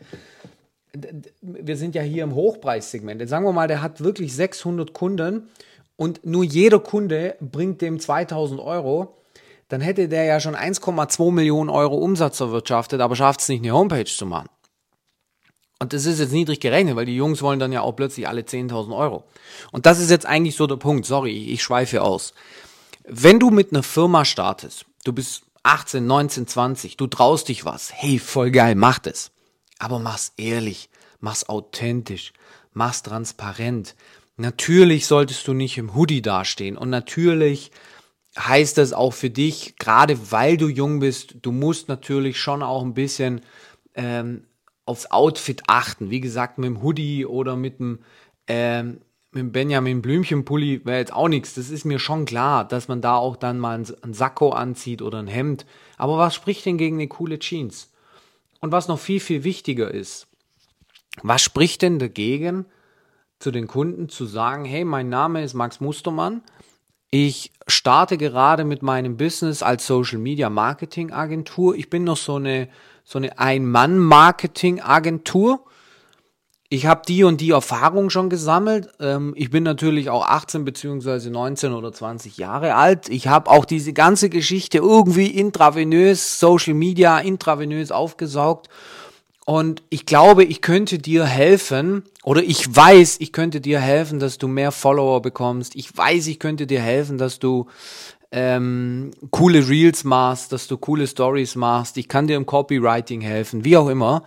Wir 1.40 1.76
sind 1.76 1.94
ja 1.94 2.02
hier 2.02 2.24
im 2.24 2.34
Hochpreissegment. 2.34 3.20
Jetzt 3.20 3.30
sagen 3.30 3.44
wir 3.44 3.52
mal, 3.52 3.68
der 3.68 3.80
hat 3.80 4.02
wirklich 4.02 4.34
600 4.34 4.92
Kunden 4.92 5.50
und 5.94 6.26
nur 6.26 6.42
jeder 6.42 6.80
Kunde 6.80 7.36
bringt 7.40 7.80
dem 7.80 8.00
2000 8.00 8.60
Euro 8.60 9.21
dann 9.72 9.80
hätte 9.80 10.06
der 10.06 10.24
ja 10.24 10.38
schon 10.38 10.54
1,2 10.54 11.32
Millionen 11.32 11.70
Euro 11.70 11.96
Umsatz 11.96 12.38
erwirtschaftet, 12.40 13.00
aber 13.00 13.16
schafft 13.16 13.40
es 13.40 13.48
nicht, 13.48 13.62
eine 13.62 13.72
Homepage 13.72 14.04
zu 14.04 14.26
machen. 14.26 14.50
Und 15.78 15.94
das 15.94 16.04
ist 16.04 16.20
jetzt 16.20 16.34
niedrig 16.34 16.60
gerechnet, 16.60 16.94
weil 16.94 17.06
die 17.06 17.16
Jungs 17.16 17.40
wollen 17.40 17.58
dann 17.58 17.72
ja 17.72 17.80
auch 17.80 17.96
plötzlich 17.96 18.28
alle 18.28 18.42
10.000 18.42 18.94
Euro. 18.94 19.24
Und 19.70 19.86
das 19.86 19.98
ist 19.98 20.10
jetzt 20.10 20.26
eigentlich 20.26 20.56
so 20.56 20.66
der 20.66 20.76
Punkt. 20.76 21.06
Sorry, 21.06 21.50
ich 21.50 21.62
schweife 21.62 22.02
aus. 22.02 22.34
Wenn 23.04 23.40
du 23.40 23.48
mit 23.48 23.72
einer 23.72 23.82
Firma 23.82 24.26
startest, 24.26 24.84
du 25.04 25.14
bist 25.14 25.44
18, 25.62 26.06
19, 26.06 26.46
20, 26.46 26.98
du 26.98 27.06
traust 27.06 27.48
dich 27.48 27.64
was, 27.64 27.94
hey, 27.94 28.18
voll 28.18 28.50
geil, 28.50 28.74
mach 28.74 28.98
das. 28.98 29.30
Aber 29.78 29.98
mach's 29.98 30.34
ehrlich, 30.36 30.90
mach's 31.18 31.48
authentisch, 31.48 32.34
mach's 32.74 33.02
transparent. 33.02 33.96
Natürlich 34.36 35.06
solltest 35.06 35.48
du 35.48 35.54
nicht 35.54 35.78
im 35.78 35.94
Hoodie 35.94 36.20
dastehen 36.20 36.76
und 36.76 36.90
natürlich 36.90 37.70
heißt 38.38 38.78
das 38.78 38.92
auch 38.92 39.12
für 39.12 39.30
dich, 39.30 39.76
gerade 39.78 40.30
weil 40.30 40.56
du 40.56 40.68
jung 40.68 41.00
bist, 41.00 41.36
du 41.42 41.52
musst 41.52 41.88
natürlich 41.88 42.40
schon 42.40 42.62
auch 42.62 42.82
ein 42.82 42.94
bisschen 42.94 43.42
ähm, 43.94 44.44
aufs 44.86 45.06
Outfit 45.10 45.62
achten. 45.66 46.10
Wie 46.10 46.20
gesagt, 46.20 46.58
mit 46.58 46.66
dem 46.66 46.82
Hoodie 46.82 47.26
oder 47.26 47.56
mit 47.56 47.78
dem, 47.78 48.00
ähm, 48.46 49.00
mit 49.32 49.40
dem 49.40 49.52
Benjamin 49.52 50.02
Blümchen-Pulli 50.02 50.84
wäre 50.84 50.98
jetzt 50.98 51.12
auch 51.12 51.28
nichts. 51.28 51.54
Das 51.54 51.70
ist 51.70 51.84
mir 51.84 51.98
schon 51.98 52.24
klar, 52.24 52.66
dass 52.66 52.88
man 52.88 53.00
da 53.00 53.16
auch 53.16 53.36
dann 53.36 53.58
mal 53.58 53.82
ein 54.02 54.14
Sakko 54.14 54.50
anzieht 54.50 55.02
oder 55.02 55.18
ein 55.18 55.28
Hemd. 55.28 55.66
Aber 55.96 56.18
was 56.18 56.34
spricht 56.34 56.64
denn 56.66 56.78
gegen 56.78 56.96
eine 56.96 57.08
coole 57.08 57.38
Jeans? 57.38 57.90
Und 58.60 58.72
was 58.72 58.88
noch 58.88 58.98
viel, 58.98 59.20
viel 59.20 59.44
wichtiger 59.44 59.90
ist, 59.90 60.28
was 61.22 61.42
spricht 61.42 61.82
denn 61.82 61.98
dagegen, 61.98 62.64
zu 63.38 63.50
den 63.50 63.66
Kunden 63.66 64.08
zu 64.08 64.24
sagen, 64.24 64.64
hey, 64.64 64.84
mein 64.84 65.08
Name 65.08 65.42
ist 65.42 65.54
Max 65.54 65.80
Mustermann, 65.80 66.42
ich 67.14 67.52
starte 67.68 68.16
gerade 68.16 68.64
mit 68.64 68.82
meinem 68.82 69.18
Business 69.18 69.62
als 69.62 69.86
Social 69.86 70.18
Media 70.18 70.48
Marketing 70.48 71.12
Agentur. 71.12 71.76
Ich 71.76 71.90
bin 71.90 72.04
noch 72.04 72.16
so 72.16 72.36
eine, 72.36 72.68
so 73.04 73.18
eine 73.18 73.38
Ein-Mann-Marketing 73.38 74.80
Agentur. 74.80 75.62
Ich 76.70 76.86
habe 76.86 77.02
die 77.06 77.22
und 77.24 77.42
die 77.42 77.50
Erfahrung 77.50 78.08
schon 78.08 78.30
gesammelt. 78.30 78.88
Ähm, 78.98 79.34
ich 79.36 79.50
bin 79.50 79.62
natürlich 79.62 80.08
auch 80.08 80.26
18 80.26 80.64
beziehungsweise 80.64 81.30
19 81.30 81.74
oder 81.74 81.92
20 81.92 82.38
Jahre 82.38 82.76
alt. 82.76 83.10
Ich 83.10 83.28
habe 83.28 83.50
auch 83.50 83.66
diese 83.66 83.92
ganze 83.92 84.30
Geschichte 84.30 84.78
irgendwie 84.78 85.26
intravenös, 85.26 86.40
Social 86.40 86.72
Media 86.72 87.18
intravenös 87.18 87.92
aufgesaugt 87.92 88.70
Und 89.44 89.82
ich 89.90 90.06
glaube, 90.06 90.44
ich 90.44 90.60
könnte 90.60 90.98
dir 90.98 91.24
helfen, 91.24 92.04
oder 92.22 92.42
ich 92.42 92.74
weiß, 92.74 93.16
ich 93.20 93.32
könnte 93.32 93.60
dir 93.60 93.80
helfen, 93.80 94.20
dass 94.20 94.38
du 94.38 94.46
mehr 94.46 94.70
Follower 94.70 95.20
bekommst. 95.20 95.74
Ich 95.74 95.96
weiß, 95.96 96.28
ich 96.28 96.38
könnte 96.38 96.66
dir 96.66 96.80
helfen, 96.80 97.18
dass 97.18 97.40
du 97.40 97.66
ähm, 98.30 99.10
coole 99.30 99.68
Reels 99.68 100.04
machst, 100.04 100.52
dass 100.52 100.68
du 100.68 100.78
coole 100.78 101.06
Stories 101.06 101.56
machst. 101.56 101.96
Ich 101.96 102.08
kann 102.08 102.28
dir 102.28 102.36
im 102.36 102.46
Copywriting 102.46 103.20
helfen, 103.20 103.64
wie 103.64 103.76
auch 103.76 103.88
immer. 103.88 104.24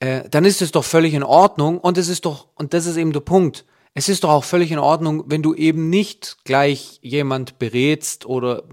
Äh, 0.00 0.28
dann 0.30 0.44
ist 0.44 0.62
es 0.62 0.72
doch 0.72 0.84
völlig 0.84 1.12
in 1.12 1.22
Ordnung. 1.22 1.78
Und 1.78 1.98
es 1.98 2.08
ist 2.08 2.24
doch, 2.24 2.48
und 2.54 2.72
das 2.72 2.86
ist 2.86 2.96
eben 2.96 3.12
der 3.12 3.20
Punkt. 3.20 3.66
Es 3.94 4.08
ist 4.08 4.24
doch 4.24 4.30
auch 4.30 4.44
völlig 4.44 4.72
in 4.72 4.78
Ordnung, 4.78 5.24
wenn 5.26 5.42
du 5.42 5.54
eben 5.54 5.90
nicht 5.90 6.38
gleich 6.44 6.98
jemand 7.02 7.58
berätst 7.58 8.24
oder 8.24 8.64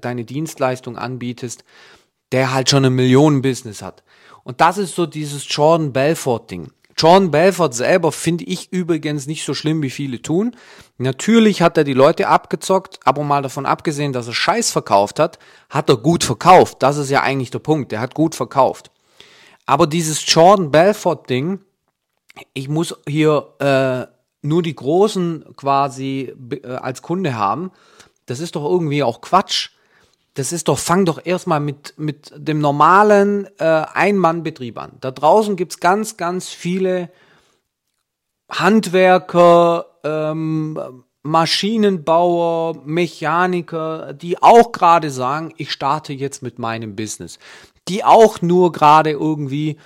deine 0.00 0.24
Dienstleistung 0.24 0.96
anbietest, 0.96 1.64
der 2.30 2.54
halt 2.54 2.70
schon 2.70 2.84
ein 2.84 2.94
Millionen-Business 2.94 3.82
hat. 3.82 4.04
Und 4.48 4.62
das 4.62 4.78
ist 4.78 4.94
so 4.94 5.04
dieses 5.04 5.44
Jordan 5.46 5.92
Belfort-Ding. 5.92 6.70
Jordan 6.96 7.30
Belfort 7.30 7.74
selber 7.74 8.12
finde 8.12 8.44
ich 8.44 8.72
übrigens 8.72 9.26
nicht 9.26 9.44
so 9.44 9.52
schlimm, 9.52 9.82
wie 9.82 9.90
viele 9.90 10.22
tun. 10.22 10.56
Natürlich 10.96 11.60
hat 11.60 11.76
er 11.76 11.84
die 11.84 11.92
Leute 11.92 12.28
abgezockt, 12.28 12.98
aber 13.04 13.24
mal 13.24 13.42
davon 13.42 13.66
abgesehen, 13.66 14.14
dass 14.14 14.26
er 14.26 14.32
Scheiß 14.32 14.70
verkauft 14.70 15.20
hat, 15.20 15.38
hat 15.68 15.90
er 15.90 15.98
gut 15.98 16.24
verkauft. 16.24 16.78
Das 16.80 16.96
ist 16.96 17.10
ja 17.10 17.22
eigentlich 17.22 17.50
der 17.50 17.58
Punkt. 17.58 17.92
Er 17.92 18.00
hat 18.00 18.14
gut 18.14 18.34
verkauft. 18.34 18.90
Aber 19.66 19.86
dieses 19.86 20.24
Jordan 20.26 20.70
Belfort-Ding, 20.70 21.60
ich 22.54 22.70
muss 22.70 22.96
hier 23.06 23.52
äh, 23.58 24.10
nur 24.40 24.62
die 24.62 24.74
Großen 24.74 25.44
quasi 25.56 26.32
äh, 26.50 26.68
als 26.68 27.02
Kunde 27.02 27.36
haben, 27.36 27.70
das 28.24 28.40
ist 28.40 28.56
doch 28.56 28.64
irgendwie 28.64 29.02
auch 29.02 29.20
Quatsch. 29.20 29.72
Das 30.38 30.52
ist 30.52 30.68
doch, 30.68 30.78
fang 30.78 31.04
doch 31.04 31.18
erstmal 31.24 31.58
mit, 31.58 31.94
mit 31.96 32.32
dem 32.36 32.60
normalen 32.60 33.48
äh, 33.58 33.64
Ein-Mann-Betrieb 33.64 34.78
an. 34.78 34.92
Da 35.00 35.10
draußen 35.10 35.56
gibt's 35.56 35.80
ganz, 35.80 36.16
ganz 36.16 36.48
viele 36.48 37.10
Handwerker, 38.48 39.86
ähm, 40.04 40.78
Maschinenbauer, 41.24 42.82
Mechaniker, 42.84 44.12
die 44.12 44.40
auch 44.40 44.70
gerade 44.70 45.10
sagen, 45.10 45.52
ich 45.56 45.72
starte 45.72 46.12
jetzt 46.12 46.40
mit 46.40 46.60
meinem 46.60 46.94
Business. 46.94 47.40
Die 47.88 48.04
auch 48.04 48.40
nur 48.40 48.70
gerade 48.70 49.10
irgendwie 49.10 49.76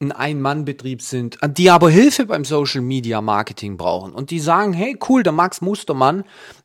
ein 0.00 0.12
Ein-Mann-Betrieb 0.12 1.02
sind, 1.02 1.36
die 1.46 1.68
aber 1.68 1.90
Hilfe 1.90 2.24
beim 2.24 2.46
Social 2.46 2.80
Media 2.80 3.20
Marketing 3.20 3.76
brauchen 3.76 4.14
und 4.14 4.30
die 4.30 4.40
sagen, 4.40 4.72
hey 4.72 4.98
cool, 5.10 5.22
der 5.22 5.32
Max 5.32 5.60
Mustermann, 5.60 6.24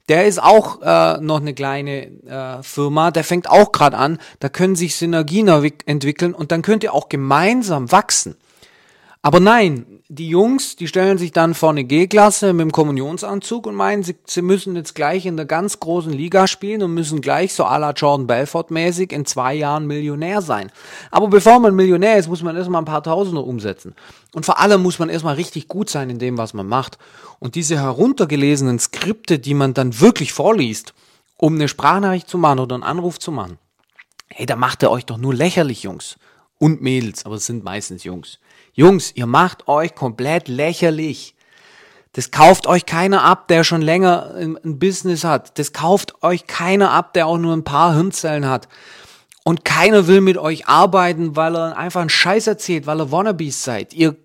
der 0.09 0.27
ist 0.27 0.41
auch 0.41 0.81
äh, 0.81 1.19
noch 1.19 1.41
eine 1.41 1.53
kleine 1.53 2.07
äh, 2.25 2.63
Firma, 2.63 3.11
der 3.11 3.23
fängt 3.23 3.49
auch 3.49 3.71
gerade 3.71 3.97
an, 3.97 4.19
da 4.39 4.49
können 4.49 4.75
sich 4.75 4.95
Synergien 4.95 5.47
entwickeln 5.85 6.33
und 6.33 6.51
dann 6.51 6.61
könnt 6.61 6.83
ihr 6.83 6.93
auch 6.93 7.09
gemeinsam 7.09 7.91
wachsen. 7.91 8.35
Aber 9.25 9.39
nein, 9.39 9.87
die 10.07 10.29
Jungs, 10.29 10.75
die 10.75 10.87
stellen 10.87 11.17
sich 11.17 11.31
dann 11.31 11.55
vor 11.55 11.71
eine 11.71 11.83
G-Klasse 11.83 12.53
mit 12.53 12.61
dem 12.61 12.71
Kommunionsanzug 12.71 13.65
und 13.65 13.73
meinen, 13.73 14.03
sie, 14.03 14.15
sie 14.27 14.43
müssen 14.43 14.75
jetzt 14.75 14.93
gleich 14.93 15.25
in 15.25 15.35
der 15.35 15.47
ganz 15.47 15.79
großen 15.79 16.13
Liga 16.13 16.45
spielen 16.45 16.83
und 16.83 16.93
müssen 16.93 17.21
gleich 17.21 17.55
so 17.55 17.65
à 17.65 17.79
la 17.79 17.89
Jordan 17.89 18.27
Belfort 18.27 18.69
mäßig 18.69 19.11
in 19.11 19.25
zwei 19.25 19.55
Jahren 19.55 19.87
Millionär 19.87 20.43
sein. 20.43 20.71
Aber 21.09 21.27
bevor 21.27 21.59
man 21.59 21.73
Millionär 21.73 22.19
ist, 22.19 22.27
muss 22.27 22.43
man 22.43 22.55
erstmal 22.55 22.83
ein 22.83 22.85
paar 22.85 23.01
Tausende 23.01 23.41
umsetzen. 23.41 23.95
Und 24.35 24.45
vor 24.45 24.59
allem 24.59 24.83
muss 24.83 24.99
man 24.99 25.09
erstmal 25.09 25.33
richtig 25.33 25.67
gut 25.67 25.89
sein 25.89 26.11
in 26.11 26.19
dem, 26.19 26.37
was 26.37 26.53
man 26.53 26.67
macht. 26.67 26.99
Und 27.39 27.55
diese 27.55 27.77
heruntergelesenen 27.79 28.77
Skripte, 28.77 29.39
die 29.39 29.55
man 29.55 29.73
dann 29.73 29.99
wirklich 30.01 30.33
vorliest, 30.33 30.93
um 31.37 31.55
eine 31.55 31.67
Sprachnachricht 31.67 32.29
zu 32.29 32.37
machen 32.37 32.59
oder 32.59 32.75
einen 32.75 32.83
Anruf 32.83 33.17
zu 33.17 33.31
machen, 33.31 33.57
hey, 34.27 34.45
da 34.45 34.55
macht 34.55 34.83
ihr 34.83 34.91
euch 34.91 35.07
doch 35.07 35.17
nur 35.17 35.33
lächerlich, 35.33 35.81
Jungs. 35.81 36.19
Und 36.59 36.83
Mädels, 36.83 37.25
aber 37.25 37.37
es 37.37 37.47
sind 37.47 37.63
meistens 37.63 38.03
Jungs. 38.03 38.37
Jungs, 38.75 39.13
ihr 39.15 39.25
macht 39.25 39.67
euch 39.67 39.95
komplett 39.95 40.49
lächerlich. 40.49 41.33
Das 42.11 42.31
kauft 42.31 42.67
euch 42.67 42.85
keiner 42.85 43.23
ab, 43.23 43.47
der 43.47 43.63
schon 43.63 43.81
länger 43.81 44.35
ein 44.35 44.79
Business 44.79 45.23
hat. 45.23 45.57
Das 45.57 45.73
kauft 45.73 46.23
euch 46.23 46.45
keiner 46.45 46.91
ab, 46.91 47.13
der 47.13 47.27
auch 47.27 47.37
nur 47.37 47.53
ein 47.53 47.63
paar 47.63 47.93
Hirnzellen 47.93 48.47
hat. 48.47 48.67
Und 49.43 49.63
keiner 49.63 50.07
will 50.07 50.21
mit 50.21 50.37
euch 50.37 50.67
arbeiten, 50.67 51.35
weil 51.35 51.55
er 51.55 51.77
einfach 51.77 52.01
einen 52.01 52.09
Scheiß 52.09 52.47
erzählt, 52.47 52.85
weil 52.85 52.99
ihr 52.99 53.11
Wannabes 53.11 53.63
seid. 53.63 53.93
Ihr, 53.93 54.15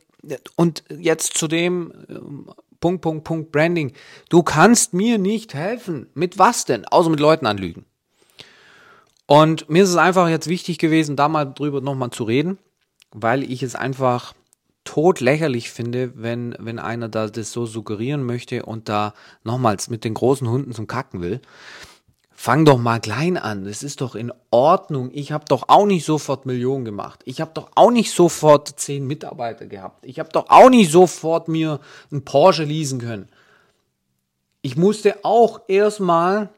und 0.56 0.82
jetzt 0.88 1.36
zu 1.36 1.46
dem 1.46 1.92
ähm, 2.08 2.50
Punkt, 2.80 3.02
Punkt, 3.02 3.24
Punkt 3.24 3.52
Branding. 3.52 3.92
Du 4.30 4.42
kannst 4.42 4.94
mir 4.94 5.18
nicht 5.18 5.54
helfen. 5.54 6.08
Mit 6.14 6.38
was 6.38 6.64
denn? 6.64 6.86
Außer 6.86 7.10
mit 7.10 7.20
Leuten 7.20 7.46
anlügen. 7.46 7.84
Und 9.26 9.68
mir 9.68 9.84
ist 9.84 9.90
es 9.90 9.96
einfach 9.96 10.28
jetzt 10.28 10.48
wichtig 10.48 10.78
gewesen, 10.78 11.14
da 11.14 11.28
mal 11.28 11.44
drüber 11.44 11.80
nochmal 11.80 12.10
zu 12.10 12.24
reden, 12.24 12.58
weil 13.12 13.44
ich 13.44 13.62
es 13.62 13.76
einfach 13.76 14.34
tot 14.84 15.20
lächerlich 15.20 15.70
finde, 15.70 16.12
wenn, 16.16 16.56
wenn 16.58 16.78
einer 16.78 17.08
da 17.08 17.28
das 17.28 17.52
so 17.52 17.66
suggerieren 17.66 18.24
möchte 18.24 18.64
und 18.64 18.88
da 18.88 19.14
nochmals 19.44 19.90
mit 19.90 20.04
den 20.04 20.14
großen 20.14 20.48
Hunden 20.48 20.72
zum 20.72 20.86
Kacken 20.86 21.20
will. 21.20 21.40
Fang 22.32 22.64
doch 22.64 22.78
mal 22.78 23.00
klein 23.00 23.36
an. 23.36 23.64
Das 23.64 23.82
ist 23.82 24.00
doch 24.00 24.14
in 24.14 24.32
Ordnung. 24.50 25.10
Ich 25.12 25.30
habe 25.30 25.44
doch 25.46 25.64
auch 25.68 25.84
nicht 25.84 26.06
sofort 26.06 26.46
Millionen 26.46 26.86
gemacht. 26.86 27.20
Ich 27.26 27.42
habe 27.42 27.50
doch 27.52 27.70
auch 27.74 27.90
nicht 27.90 28.12
sofort 28.12 28.80
zehn 28.80 29.06
Mitarbeiter 29.06 29.66
gehabt. 29.66 30.06
Ich 30.06 30.18
habe 30.18 30.30
doch 30.30 30.46
auch 30.48 30.70
nicht 30.70 30.90
sofort 30.90 31.48
mir 31.48 31.80
einen 32.10 32.24
Porsche 32.24 32.64
leasen 32.64 32.98
können. 32.98 33.28
Ich 34.62 34.76
musste 34.76 35.22
auch 35.22 35.60
erstmal 35.68 36.48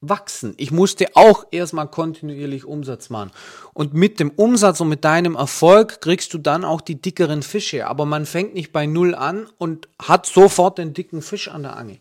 wachsen. 0.00 0.54
Ich 0.56 0.70
musste 0.70 1.08
auch 1.14 1.44
erstmal 1.50 1.88
kontinuierlich 1.88 2.64
Umsatz 2.64 3.10
machen. 3.10 3.30
Und 3.74 3.92
mit 3.92 4.18
dem 4.18 4.30
Umsatz 4.30 4.80
und 4.80 4.88
mit 4.88 5.04
deinem 5.04 5.36
Erfolg 5.36 6.00
kriegst 6.00 6.32
du 6.32 6.38
dann 6.38 6.64
auch 6.64 6.80
die 6.80 7.00
dickeren 7.00 7.42
Fische. 7.42 7.86
Aber 7.86 8.06
man 8.06 8.24
fängt 8.24 8.54
nicht 8.54 8.72
bei 8.72 8.86
Null 8.86 9.14
an 9.14 9.46
und 9.58 9.88
hat 10.00 10.26
sofort 10.26 10.78
den 10.78 10.94
dicken 10.94 11.20
Fisch 11.20 11.48
an 11.48 11.62
der 11.62 11.76
Angel. 11.76 11.98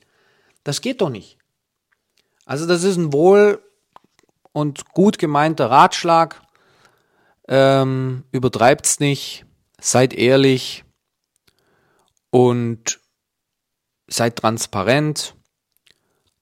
Das 0.64 0.82
geht 0.82 1.02
doch 1.02 1.10
nicht. 1.10 1.38
Also 2.46 2.66
das 2.66 2.84
ist 2.84 2.98
ein 2.98 3.14
wohl 3.14 3.62
und 4.54 4.90
gut 4.94 5.20
gemeinter 5.20 5.70
Ratschlag. 5.70 6.42
Ähm, 7.48 8.24
übertreibt's 8.32 9.00
nicht. 9.00 9.46
Seid 9.82 10.14
ehrlich 10.14 10.84
und 12.30 13.00
seid 14.08 14.38
transparent. 14.38 15.36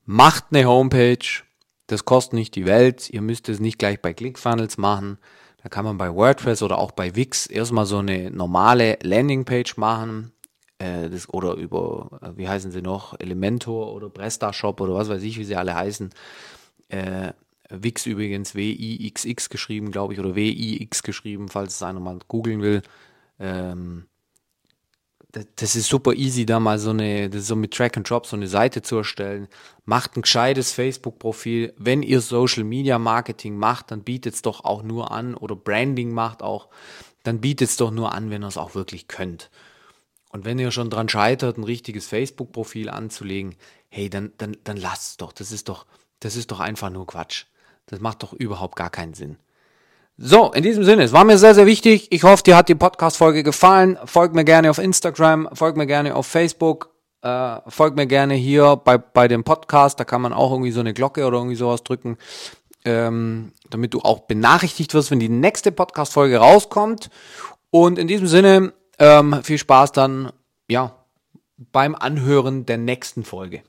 Macht 0.05 0.45
eine 0.51 0.65
Homepage 0.65 1.46
das 1.87 2.05
kostet 2.05 2.33
nicht 2.33 2.55
die 2.55 2.65
Welt. 2.65 3.09
Ihr 3.09 3.21
müsst 3.21 3.49
es 3.49 3.59
nicht 3.59 3.79
gleich 3.79 4.01
bei 4.01 4.13
ClickFunnels 4.13 4.77
machen. 4.77 5.17
Da 5.63 5.69
kann 5.69 5.85
man 5.85 5.97
bei 5.97 6.13
WordPress 6.13 6.61
oder 6.61 6.77
auch 6.77 6.91
bei 6.91 7.15
Wix 7.15 7.47
erstmal 7.47 7.85
so 7.85 7.97
eine 7.97 8.29
normale 8.29 8.99
Landingpage 9.01 9.77
machen. 9.77 10.31
Äh, 10.79 11.09
das, 11.09 11.29
oder 11.29 11.55
über, 11.55 12.19
äh, 12.21 12.37
wie 12.37 12.47
heißen 12.47 12.71
sie 12.71 12.81
noch, 12.81 13.19
Elementor 13.19 13.93
oder 13.93 14.09
PrestaShop 14.09 14.79
oder 14.81 14.93
was 14.93 15.09
weiß 15.09 15.23
ich, 15.23 15.39
wie 15.39 15.43
sie 15.43 15.55
alle 15.55 15.75
heißen. 15.75 16.11
Äh, 16.89 17.33
Wix 17.69 18.05
übrigens 18.05 18.55
W-I-X-X 18.55 19.49
geschrieben, 19.49 19.91
glaube 19.91 20.13
ich, 20.13 20.19
oder 20.19 20.35
W-I-X 20.35 21.03
geschrieben, 21.03 21.49
falls 21.49 21.75
es 21.75 21.83
einer 21.83 21.99
mal 21.99 22.19
googeln 22.27 22.61
will. 22.61 22.81
Ähm, 23.39 24.05
das 25.55 25.75
ist 25.75 25.87
super 25.87 26.13
easy, 26.13 26.45
da 26.45 26.59
mal 26.59 26.79
so 26.79 26.91
eine, 26.91 27.29
so 27.41 27.55
mit 27.55 27.73
Track 27.73 27.97
and 27.97 28.09
Drop 28.09 28.25
so 28.25 28.35
eine 28.35 28.47
Seite 28.47 28.81
zu 28.81 28.97
erstellen. 28.97 29.47
Macht 29.85 30.15
ein 30.15 30.21
gescheites 30.21 30.71
Facebook-Profil. 30.71 31.73
Wenn 31.77 32.03
ihr 32.03 32.21
Social 32.21 32.63
Media 32.63 32.99
Marketing 32.99 33.57
macht, 33.57 33.91
dann 33.91 34.03
bietet 34.03 34.35
es 34.35 34.41
doch 34.41 34.63
auch 34.63 34.83
nur 34.83 35.11
an 35.11 35.35
oder 35.35 35.55
Branding 35.55 36.11
macht 36.11 36.41
auch, 36.41 36.69
dann 37.23 37.41
bietet 37.41 37.69
es 37.69 37.77
doch 37.77 37.91
nur 37.91 38.13
an, 38.13 38.29
wenn 38.29 38.43
ihr 38.43 38.47
es 38.47 38.57
auch 38.57 38.75
wirklich 38.75 39.07
könnt. 39.07 39.49
Und 40.29 40.45
wenn 40.45 40.59
ihr 40.59 40.71
schon 40.71 40.89
dran 40.89 41.09
scheitert, 41.09 41.57
ein 41.57 41.63
richtiges 41.63 42.07
Facebook-Profil 42.07 42.89
anzulegen, 42.89 43.55
hey, 43.89 44.09
dann, 44.09 44.33
dann, 44.37 44.57
dann 44.63 44.77
lasst 44.77 45.11
es 45.11 45.17
doch. 45.17 45.31
Das 45.31 45.51
ist 45.51 45.69
doch, 45.69 45.85
das 46.19 46.35
ist 46.35 46.51
doch 46.51 46.59
einfach 46.59 46.89
nur 46.89 47.07
Quatsch. 47.07 47.45
Das 47.85 47.99
macht 48.01 48.23
doch 48.23 48.33
überhaupt 48.33 48.75
gar 48.75 48.89
keinen 48.89 49.13
Sinn. 49.13 49.37
So, 50.19 50.51
in 50.51 50.63
diesem 50.63 50.83
Sinne, 50.83 51.03
es 51.03 51.13
war 51.13 51.23
mir 51.25 51.37
sehr, 51.37 51.53
sehr 51.53 51.67
wichtig. 51.67 52.11
Ich 52.11 52.23
hoffe, 52.23 52.41
dir 52.41 52.57
hat 52.57 52.69
die 52.69 52.75
Podcast-Folge 52.75 53.43
gefallen. 53.43 53.99
Folgt 54.05 54.33
mir 54.33 54.45
gerne 54.45 54.71
auf 54.71 54.79
Instagram, 54.79 55.47
folgt 55.53 55.77
mir 55.77 55.85
gerne 55.85 56.15
auf 56.15 56.25
Facebook, 56.25 56.89
äh, 57.21 57.57
folgt 57.67 57.95
mir 57.95 58.07
gerne 58.07 58.33
hier 58.33 58.77
bei, 58.77 58.97
bei 58.97 59.27
dem 59.27 59.43
Podcast. 59.43 59.99
Da 59.99 60.05
kann 60.05 60.23
man 60.23 60.33
auch 60.33 60.51
irgendwie 60.51 60.71
so 60.71 60.79
eine 60.79 60.95
Glocke 60.95 61.23
oder 61.27 61.37
irgendwie 61.37 61.55
sowas 61.55 61.83
drücken, 61.83 62.17
ähm, 62.83 63.51
damit 63.69 63.93
du 63.93 63.99
auch 63.99 64.21
benachrichtigt 64.21 64.95
wirst, 64.95 65.11
wenn 65.11 65.19
die 65.19 65.29
nächste 65.29 65.71
Podcast-Folge 65.71 66.37
rauskommt. 66.37 67.11
Und 67.69 67.99
in 67.99 68.07
diesem 68.07 68.25
Sinne, 68.25 68.73
ähm, 68.97 69.43
viel 69.43 69.59
Spaß 69.59 69.91
dann, 69.91 70.31
ja, 70.67 70.95
beim 71.71 71.93
Anhören 71.93 72.65
der 72.65 72.79
nächsten 72.79 73.23
Folge. 73.23 73.61